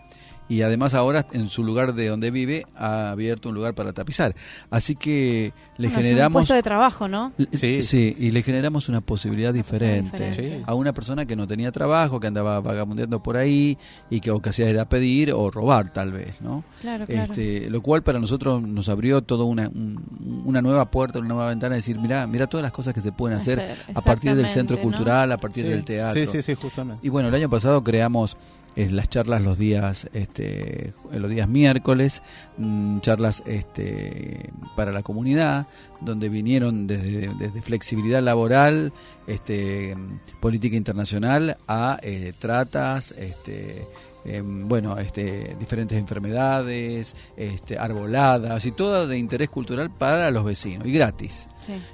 [0.48, 4.34] y además ahora en su lugar de donde vive ha abierto un lugar para tapizar.
[4.70, 7.32] Así que le Bueno, es un generamos puesto de trabajo, ¿no?
[7.52, 7.82] Sí.
[7.82, 8.14] Sí.
[8.18, 10.58] y le generamos una posibilidad diferente, diferente.
[10.58, 10.64] Sí.
[10.66, 13.76] a una persona que no tenía trabajo, que andaba vagabundeando por ahí
[14.10, 16.64] y que lo que hacía era pedir o robar tal vez, ¿no?
[16.80, 17.32] Claro, claro.
[17.32, 21.48] Este, lo cual para nosotros nos abrió toda una, un- una nueva puerta, una nueva
[21.48, 24.34] ventana, de decir, mira, mira todas las cosas que se pueden hacer Hacer, a partir
[24.34, 26.20] del centro cultural, a partir Sí, del teatro.
[26.20, 27.00] Sí, sí, sí, justamente.
[27.06, 28.36] Y bueno, el año pasado creamos
[28.78, 32.22] eh, las charlas los días este eh, los días miércoles,
[32.58, 35.66] mm, charlas este para la comunidad,
[36.00, 38.92] donde vinieron desde, desde flexibilidad laboral,
[39.26, 39.96] este
[40.38, 43.84] política internacional a eh, tratas, este
[44.24, 50.86] em, bueno, este, diferentes enfermedades, este, arboladas y todo de interés cultural para los vecinos
[50.86, 51.48] y gratis.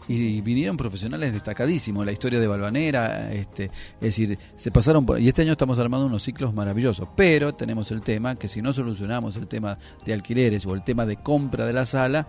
[0.06, 0.12] Sí.
[0.12, 3.70] Y vinieron profesionales destacadísimos, la historia de Balvanera, este, es
[4.00, 5.20] decir, se pasaron por...
[5.20, 8.72] Y este año estamos armando unos ciclos maravillosos, pero tenemos el tema que si no
[8.72, 12.28] solucionamos el tema de alquileres o el tema de compra de la sala,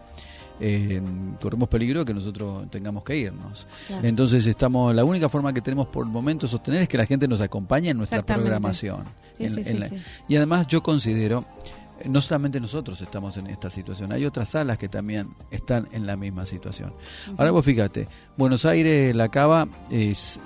[0.59, 1.01] eh,
[1.41, 3.67] corremos peligro de que nosotros tengamos que irnos.
[3.87, 4.07] Claro.
[4.07, 7.27] Entonces estamos, la única forma que tenemos por el momento sostener es que la gente
[7.27, 9.03] nos acompañe en nuestra programación.
[9.37, 9.97] Sí, En- sí, en sí, la- sí.
[10.29, 11.43] Y además yo considero,
[12.05, 16.15] no solamente nosotros estamos en esta situación, hay otras salas que también están en la
[16.17, 16.93] misma situación.
[17.37, 20.39] Ahora vos fíjate, Buenos Aires, la Cava es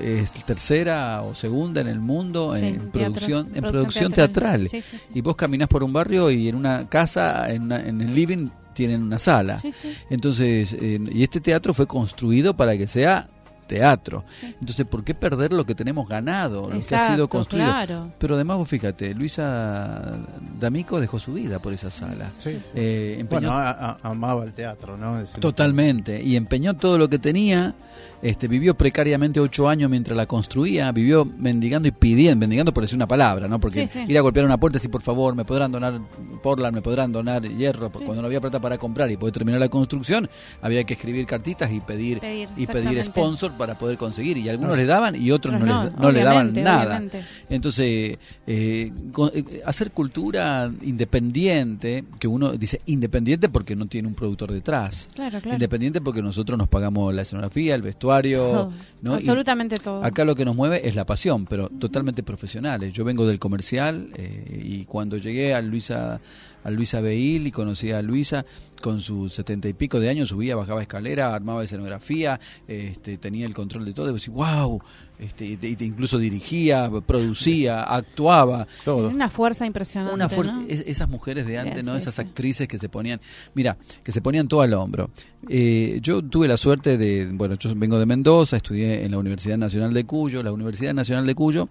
[0.00, 4.60] es tercera o segunda en el mundo Sí, en producción en producción producción teatral.
[4.66, 5.18] teatral, Sí, sí, sí.
[5.18, 8.48] y vos caminás por un barrio y en una casa en, una- en el living
[8.72, 9.60] tienen una sala
[10.08, 13.28] entonces eh, y este teatro fue construido para que sea
[13.74, 14.54] teatro Sí.
[14.60, 18.10] entonces por qué perder lo que tenemos ganado lo que ha sido construido claro.
[18.18, 20.18] pero además vos fíjate Luisa
[20.58, 22.58] D'Amico dejó su vida por esa sala Sí.
[22.74, 25.22] Eh, empeñó- Bueno, a- a- amaba el teatro, ¿no?
[25.40, 27.74] Totalmente, y empeñó todo lo que tenía,
[28.22, 32.96] este, vivió precariamente ocho años mientras la construía, vivió mendigando y pidiendo, mendigando por decir
[32.96, 33.58] una palabra, ¿no?
[33.60, 34.04] Porque Sí, sí.
[34.08, 36.00] ir a golpear una puerta y decir, por favor, me podrán donar
[36.42, 38.04] portland, me podrán donar hierro, porque Sí.
[38.06, 40.28] cuando no había plata para comprar y poder terminar la construcción,
[40.60, 44.76] había que escribir cartitas y pedir, Pedir, y pedir sponsor para poder conseguir, y algunos
[44.76, 46.84] le daban y otros no, les- no, le daban nada.
[46.86, 47.22] obviamente.
[47.48, 54.14] Entonces, eh, con- eh, hacer cultura independiente, que uno dice independiente porque no tiene un
[54.14, 55.06] productor detrás.
[55.14, 55.54] Claro, claro.
[55.54, 58.38] Independiente porque nosotros nos pagamos la escenografía, el vestuario.
[58.42, 58.72] Todo.
[59.02, 59.12] ¿no?
[59.12, 60.04] Y Absolutamente todo.
[60.04, 62.92] acá lo que nos mueve es la pasión, pero totalmente profesionales.
[62.92, 66.20] Yo vengo del comercial eh, y cuando llegué a Luisa
[66.64, 68.44] a Luisa Beil y conocí a Luisa
[68.80, 73.54] con sus setenta y pico de años, subía, bajaba escalera, armaba escenografía, este, tenía el
[73.54, 74.80] control de todo, y vos decís, wow,
[75.20, 78.66] este, incluso dirigía, producía, actuaba.
[78.84, 79.08] todo.
[79.08, 80.12] Una fuerza impresionante.
[80.14, 80.62] Una fuerza, ¿no?
[80.68, 81.92] es- esas mujeres de antes, Sí, ¿no?
[81.92, 82.22] sí, Esas sí.
[82.22, 83.20] actrices que se ponían,
[83.54, 85.10] mira, que se ponían todo al hombro.
[85.48, 89.58] Eh, yo tuve la suerte de, bueno, yo vengo de Mendoza, estudié en la Universidad
[89.58, 91.68] Nacional de Cuyo, la Universidad Nacional de Cuyo,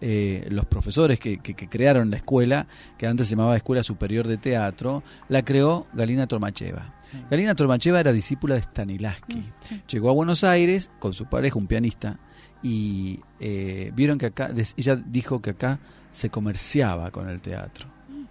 [0.00, 4.26] eh, los profesores que, que- que crearon la escuela, que antes se llamaba Escuela Superior
[4.26, 6.94] de Teatro, la creó Galina Tormacheva.
[7.30, 9.36] Galina Tormacheva era discípula de Stanislavski.
[9.38, 9.82] Mm, sí.
[9.90, 12.18] Llegó a Buenos Aires con su pareja, un pianista,
[12.62, 15.78] y eh, vieron que acá, ella dijo que acá
[16.12, 17.88] se comerciaba con el teatro.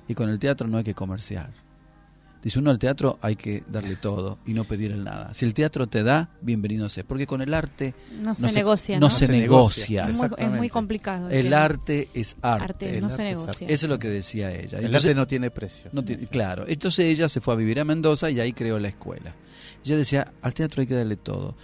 [0.08, 1.50] Y con el teatro no hay que comerciar.
[2.48, 5.34] Dice uno al teatro hay que darle todo y no pedir el nada.
[5.34, 7.04] Si el teatro te da, bienvenido sea.
[7.04, 9.10] Porque con el arte No se negocia, no ¿no?
[9.10, 10.06] se Se negocia.
[10.06, 10.26] negocia.
[10.26, 11.30] Es muy, es muy complicado.
[11.30, 12.64] El arte es arte.
[12.64, 13.50] Arte, el no se arte negocia.
[13.66, 13.74] arte.
[13.74, 14.80] Eso es lo que decía ella.
[14.80, 15.90] El arte no tiene precio.
[15.92, 16.64] no tiene- claro.
[16.70, 19.36] Entonces ella se fue a vivir a Mendoza y ahí creó la escuela.
[19.84, 21.58] Ella decía, al teatro hay que darle todo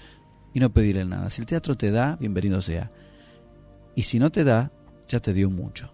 [0.53, 1.29] y no pedirle nada.
[1.29, 2.91] Si el teatro te da, bienvenido sea.
[3.95, 4.69] Y si no te da,
[5.07, 5.92] ya te dio mucho.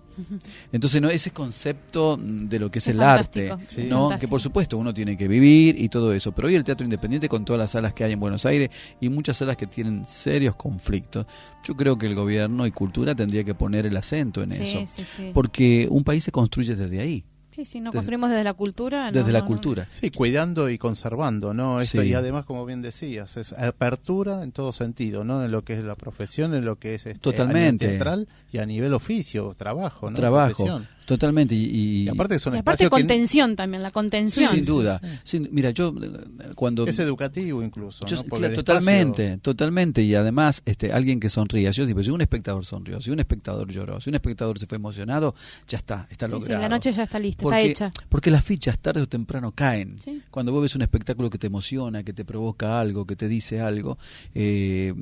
[0.72, 3.84] Entonces, no ese concepto de lo que es, Es el arte, Sí.
[3.84, 4.02] ¿no?
[4.10, 4.20] fantástico.
[4.20, 7.28] que por supuesto uno tiene que vivir y todo eso, pero hoy el teatro independiente
[7.30, 10.56] con todas las salas que hay en Buenos Aires y muchas salas que tienen serios
[10.56, 11.26] conflictos,
[11.64, 14.86] yo creo que el gobierno y cultura tendría que poner el acento en Sí, eso,
[15.18, 15.32] sí.
[15.34, 19.08] porque un país se construye desde ahí, Sí, sí, no desde- construimos desde la cultura.
[19.08, 19.48] no, desde la no, no.
[19.48, 19.88] cultura.
[19.94, 21.82] Sí, cuidando y conservando, ¿no?
[21.82, 22.10] Esto, Sí.
[22.10, 25.44] Y además, como bien decías, es apertura en todo sentido, ¿no?
[25.44, 27.86] En lo que es la profesión, en lo que es este, Totalmente.
[27.86, 30.16] a nivel teatral y a nivel oficio, trabajo, ¿no?
[30.16, 30.88] Trabajo, Profesión.
[31.10, 31.56] Totalmente.
[31.56, 34.52] Y, y- Y aparte son Y aparte espacios que contención también, la contención.
[34.54, 35.02] sin duda.
[35.24, 36.86] Sin- mira, yo eh, cuando...
[36.88, 38.24] es educativo incluso, Yo- ¿no?
[38.24, 40.02] Porque claro, el totalmente, espacio- totalmente.
[40.04, 41.72] Y además, este, alguien que sonría.
[41.72, 44.78] Yo digo, si un espectador sonrió, si un espectador lloró, si un espectador se fue
[44.78, 45.36] emocionado,
[45.68, 46.62] ya está, está Sí, sí, logrado.
[46.62, 47.92] la noche ya está lista, porque, está hecha.
[48.08, 49.98] Porque las fichas tarde o temprano caen.
[50.04, 50.22] Sí.
[50.30, 53.60] Cuando vos ves un espectáculo que te emociona, que te provoca algo, que te dice
[53.62, 53.98] algo,
[54.36, 54.94] eh,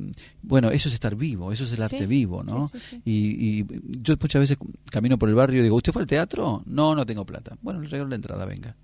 [0.41, 2.69] bueno, eso es estar vivo, eso es el arte Sí, vivo, ¿no?
[2.69, 3.01] sí, sí, sí.
[3.05, 3.65] Y, y
[4.01, 4.57] yo muchas veces
[4.89, 6.63] camino por el barrio y digo, ¿usted fue al teatro?
[6.65, 7.57] No, no tengo plata.
[7.61, 8.75] Bueno, le regalo la entrada, venga.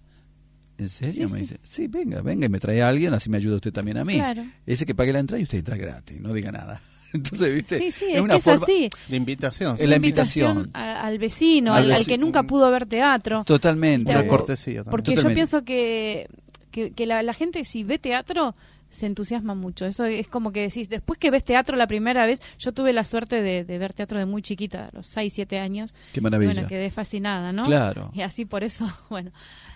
[0.78, 1.28] ¿En serio?
[1.28, 1.42] Sí, me sí.
[1.42, 4.04] dice, sí, venga, venga y me trae a alguien, así me ayuda usted también a
[4.06, 4.16] mí.
[4.16, 4.44] Claro.
[4.66, 6.82] Ese que pague la entrada y usted entra gratis, no diga nada.
[7.14, 7.78] Entonces, ¿viste?
[7.78, 8.90] Sí, sí, Es es, una que es forma- así.
[9.08, 9.78] La invitación.
[9.80, 10.72] Es la invitación.
[10.74, 13.44] a- al vecino, Al al, al veci- que nunca pudo ver teatro.
[13.46, 14.12] Totalmente.
[14.12, 14.92] Una Una cortesía también.
[14.92, 15.30] Porque Totalmente.
[15.32, 16.28] yo pienso que,
[16.72, 18.56] que, que la, la gente si ve teatro
[18.94, 19.86] se entusiasma mucho.
[19.86, 23.04] Eso es como que decís, después que ves teatro la primera vez, yo tuve la
[23.04, 25.94] suerte de, de ver teatro de muy chiquita, a los 6, 7 años.
[26.14, 26.54] Qué maravilla.
[26.54, 27.64] Bueno, quedé fascinada, ¿no?
[27.64, 28.12] Claro.
[28.14, 29.32] Y así por eso, bueno,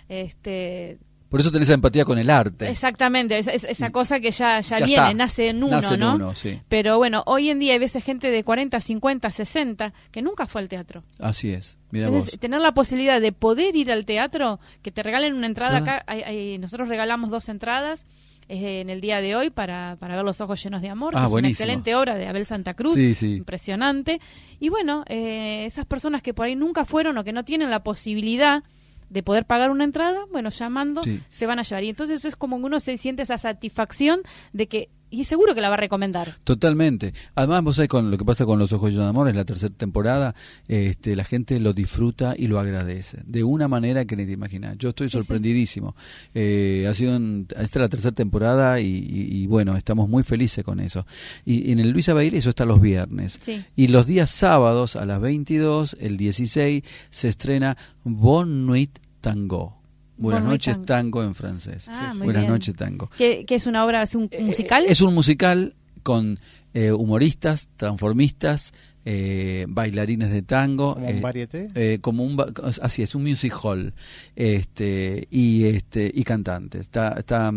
[0.09, 0.97] este
[1.30, 2.70] Por eso tenés empatía con el arte.
[2.70, 5.13] exactamente, esa, cosa que ya, ya, Ya viene, está.
[5.13, 6.15] nace en uno, Nace en ¿no?
[6.15, 6.61] uno, sí.
[6.70, 10.61] Pero bueno, hoy en día hay veces gente de 40, 50, 60 que nunca fue
[10.61, 11.03] al teatro.
[11.20, 11.78] Así es.
[11.91, 12.39] Mira Entonces, vos.
[12.39, 16.01] tener la posibilidad de poder ir al teatro, que te regalen una entrada Claro.
[16.01, 18.05] acá, hay- hay- nosotros regalamos dos entradas
[18.50, 21.26] en el día de hoy para, para ver los ojos llenos de amor, Ah, que
[21.26, 23.36] es una excelente obra de Abel Santa Cruz, Sí, sí.
[23.36, 24.20] impresionante.
[24.60, 27.84] Y bueno, eh, esas personas que por ahí nunca fueron o que no tienen la
[27.84, 28.64] posibilidad
[29.10, 31.22] de poder pagar una entrada, bueno, llamando Sí.
[31.30, 31.84] se van a llevar.
[31.84, 34.22] Y entonces es como que uno se siente esa satisfacción
[34.54, 36.36] de que y seguro que la va a recomendar.
[36.43, 37.14] Totalmente.
[37.36, 39.74] Además, vos sabés con lo que pasa con Los Ojos de Amor, en la tercera
[39.74, 40.36] temporada,
[40.68, 43.20] este, la gente lo disfruta y lo agradece.
[43.26, 44.78] De una manera que ni te imaginas.
[44.78, 45.95] Yo estoy sorprendidísimo.
[46.34, 51.05] Eh, ha sido esta es la tercera temporada y, bueno, estamos muy felices con eso.
[51.45, 53.39] Y, en el Luis Abail eso está los viernes.
[53.76, 59.78] Y los días sábados a las 22, el 16, se estrena Bon Nuit Tango.
[60.18, 61.24] Buenas noches tango.
[61.24, 61.88] en francés.
[61.89, 63.09] Ah, Buenas noches tango.
[63.18, 64.86] ¿Qué, es una obra, es un eh, musical?
[64.88, 66.39] es un musical con
[66.74, 68.74] eh, humoristas, transformistas,
[69.05, 70.95] eh, bailarines de tango.
[70.95, 71.99] ¿Como un varieté?
[72.01, 72.43] como un,
[72.82, 73.93] así es, un music hall.
[74.36, 76.82] Este, y, este, y cantantes.
[76.82, 77.51] Está, está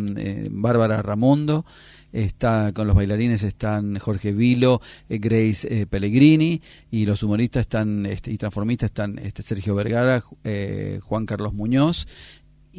[0.51, 1.65] Bárbara Ramondo
[2.13, 8.37] está con los bailarines están Jorge Vilo, Grace Pellegrini y los humoristas están este, y
[8.37, 12.09] transformistas están este, Sergio Vergara, Juan Carlos Muñoz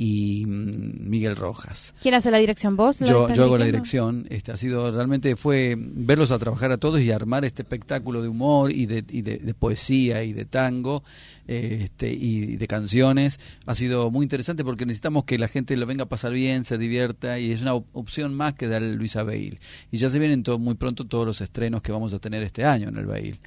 [0.01, 1.93] y mm, Miguel Rojas.
[2.01, 2.75] ¿Quién hace la dirección?
[2.75, 2.97] ¿Vos?
[3.01, 4.25] Yo, yo hago la dirección.
[4.31, 8.27] Este, ha sido realmente fue verlos a trabajar a todos y armar este espectáculo de
[8.27, 11.03] humor y de, y de, poesía y de tango
[11.47, 13.39] este, y de canciones.
[13.65, 16.77] Ha sido muy interesante porque necesitamos que la gente lo venga a pasar bien, se
[16.77, 19.59] divierta y es una opción más que dar Luis Bail.
[19.91, 22.65] Y ya se vienen todo, muy pronto todos los estrenos que vamos a tener este
[22.65, 23.39] año en el Bail.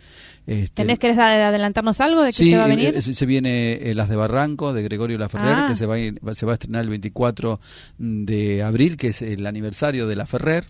[0.46, 3.00] Este, ¿Tenés que adelantarnos algo de que se va a venir?
[3.00, 5.66] Sí, se viene eh, Las de Barranco, de Gregorio Laferrer, ah.
[5.66, 7.60] que se va, a, se va a estrenar el 24
[7.98, 10.64] de abril, que es el aniversario de Laferrer.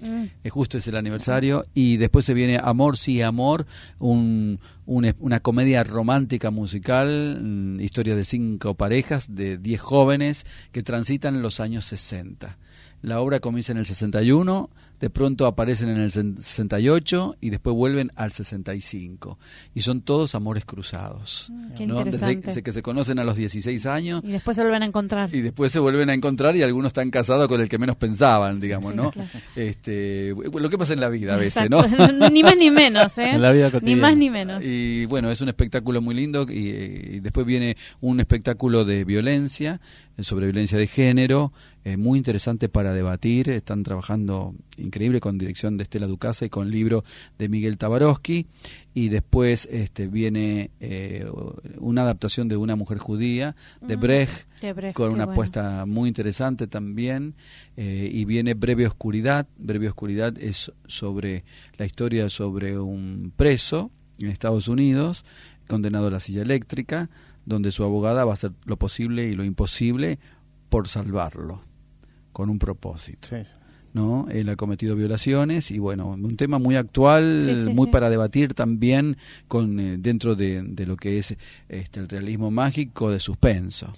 [0.00, 0.24] Mm.
[0.44, 1.66] Eh, justo es el aniversario.
[1.74, 3.66] Y después se viene Amor, sí, Amor,
[3.98, 4.58] un,
[4.90, 11.60] una comedia romántica musical, mm, historia de cinco parejas, de diez jóvenes que transitan los
[11.60, 12.58] años 60.
[13.00, 14.68] La obra comienza en el 61
[15.00, 19.38] de pronto aparecen en el 68 y después vuelven al 65.
[19.74, 21.50] Y son todos amores cruzados.
[21.50, 22.04] Mm, ¿no?
[22.04, 24.20] Desde que se conocen a los 16 años.
[24.22, 25.34] Y después se vuelven a encontrar.
[25.34, 28.60] Y después se vuelven a encontrar y algunos están casados con el que menos pensaban,
[28.60, 29.10] digamos, ¿no?
[29.56, 31.82] este, lo que pasa en la vida a veces, ¿no?
[32.30, 33.30] ni más ni menos, ¿eh?
[33.30, 34.62] En la vida Ni más ni menos.
[34.64, 39.80] Y bueno, es un espectáculo muy lindo y después viene un espectáculo de violencia
[40.22, 41.52] sobre violencia de género,
[41.84, 46.70] eh, muy interesante para debatir, están trabajando increíble con dirección de Estela Ducasa y con
[46.70, 47.04] libro
[47.38, 48.46] de Miguel Tabarovsky,
[48.94, 51.26] y después este, viene eh,
[51.78, 54.46] una adaptación de Una mujer judía, de Brecht,
[54.94, 57.34] con una apuesta muy interesante también,
[57.76, 61.44] eh, y viene Breve Oscuridad, Breve Oscuridad es sobre
[61.78, 65.24] la historia sobre un preso en Estados Unidos,
[65.66, 67.08] condenado a la silla eléctrica,
[67.50, 70.18] donde su abogada va a hacer lo posible y lo imposible
[70.70, 71.62] por salvarlo,
[72.32, 73.28] con un propósito.
[73.92, 74.26] ¿No?
[74.30, 79.16] Él ha cometido violaciones y bueno, un tema muy actual, muy para debatir también
[79.48, 81.36] con eh, dentro de, lo que es
[81.68, 83.90] este, el realismo mágico de suspenso.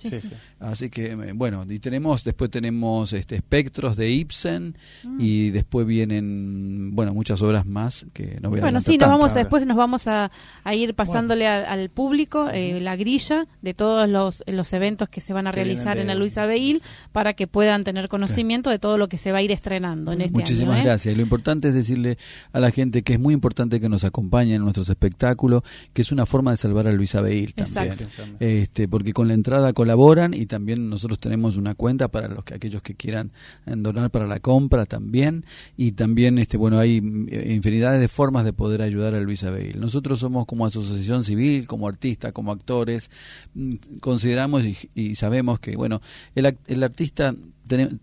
[0.61, 5.18] Así que eh, bueno, y tenemos después tenemos este espectros de Ibsen mm.
[5.20, 9.34] y después vienen bueno, muchas obras más que no voy a Bueno, sí, nos vamos
[9.34, 10.30] después nos vamos a,
[10.72, 15.47] ir pasándole al, público eh, la grilla de todos los, los eventos que se van
[15.47, 16.82] a realizar en el Luis Abeil
[17.12, 20.30] para que puedan tener conocimiento de todo lo que se va a ir estrenando este
[20.30, 20.85] Muchísimas ¿eh?
[20.85, 21.12] gracias.
[21.12, 22.18] Y lo importante es decirle
[22.53, 25.62] a la gente que es muy importante que nos acompañen en nuestros espectáculos,
[25.93, 27.97] que es una forma de salvar a Luisa Beil también.
[28.41, 32.55] Este, porque con la entrada colaboran y también nosotros tenemos una cuenta para los que
[32.55, 33.33] aquellos que quieran
[33.66, 35.45] eh, donar para la compra también
[35.76, 36.99] y también este bueno hay
[37.30, 39.80] eh, infinidades de formas de poder ayudar a Luisa Beil.
[39.80, 43.11] Nosotros somos como asociación civil, como artistas, como actores,
[43.55, 43.70] mm,
[44.01, 46.01] consideramos y, y sabemos que bueno,
[46.35, 47.35] el, el artista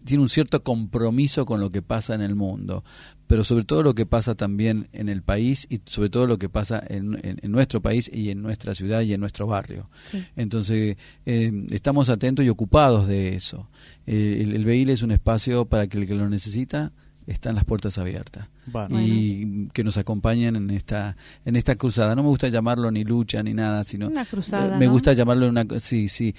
[0.03, 2.84] tiene un cierto compromiso con lo que pasa en el mundo,
[3.28, 6.49] pero sobre todo lo que pasa también en el país y sobre todo lo que
[6.49, 9.89] pasa en, nuestro país y en nuestra ciudad y en nuestro barrio.
[10.36, 13.70] Entonces, eh, estamos atentos y ocupados de eso.
[14.07, 16.91] Eh, el, el BEIL es un espacio para que el que lo necesita
[17.30, 18.47] están las puertas abiertas.
[18.89, 21.15] Y que nos acompañen en esta
[21.45, 22.15] en esta cruzada.
[22.15, 25.65] No me gusta llamarlo ni lucha ni nada, sino una cruzada, me gusta llamarlo una
[25.80, 26.36] sí sí.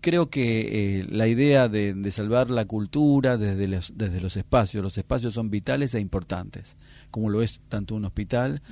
[0.00, 4.96] Creo que eh, la idea de, salvar la cultura desde los desde los espacios, los
[4.98, 6.76] espacios son vitales e importantes,
[7.10, 8.62] como lo es tanto un hospital,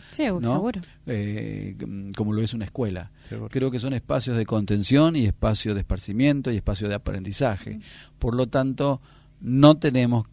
[1.07, 1.76] eh,
[2.16, 3.11] como lo es una escuela.
[3.51, 7.80] Creo que son espacios de contención y espacios de esparcimiento y espacios de aprendizaje.
[8.18, 9.01] Por lo tanto,
[9.41, 10.26] no tenemos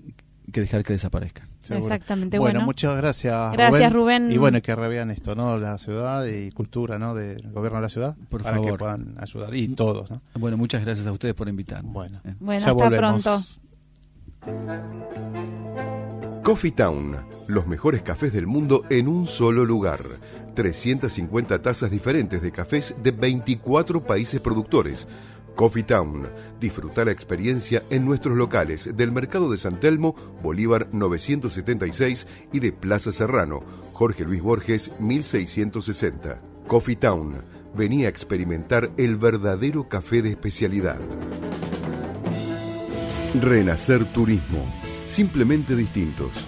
[0.52, 1.48] que dejar que desaparezcan.
[1.70, 2.38] Exactamente.
[2.38, 3.54] Bueno, muchas gracias.
[3.54, 4.32] Gracias, Rubén.
[4.32, 5.58] Y bueno, que revean esto, ¿no?
[5.58, 7.14] La ciudad y cultura, ¿no?
[7.14, 8.16] Del gobierno de la ciudad.
[8.30, 8.72] Por para favor.
[8.72, 9.56] que puedan ayudar.
[9.56, 10.22] Y todos, ¿no?
[10.36, 11.84] Bueno, muchas gracias a ustedes por invitar.
[11.84, 12.36] Bueno, eh.
[12.40, 13.42] bueno hasta pronto.
[16.44, 17.18] Coffee Town,
[17.48, 20.02] los mejores cafés del mundo en un solo lugar.
[20.54, 25.08] 350 tazas diferentes de cafés de 24 países productores
[25.56, 26.28] Coffee Town.
[26.60, 32.72] Disfruta la experiencia en nuestros locales del Mercado de San Telmo, Bolívar 976 y de
[32.72, 33.64] Plaza Serrano,
[33.94, 36.42] Jorge Luis Borges 1660.
[36.68, 37.44] Coffee Town.
[37.76, 41.00] Venía a experimentar el verdadero café de especialidad.
[43.42, 44.64] Renacer Turismo.
[45.06, 46.48] Simplemente distintos.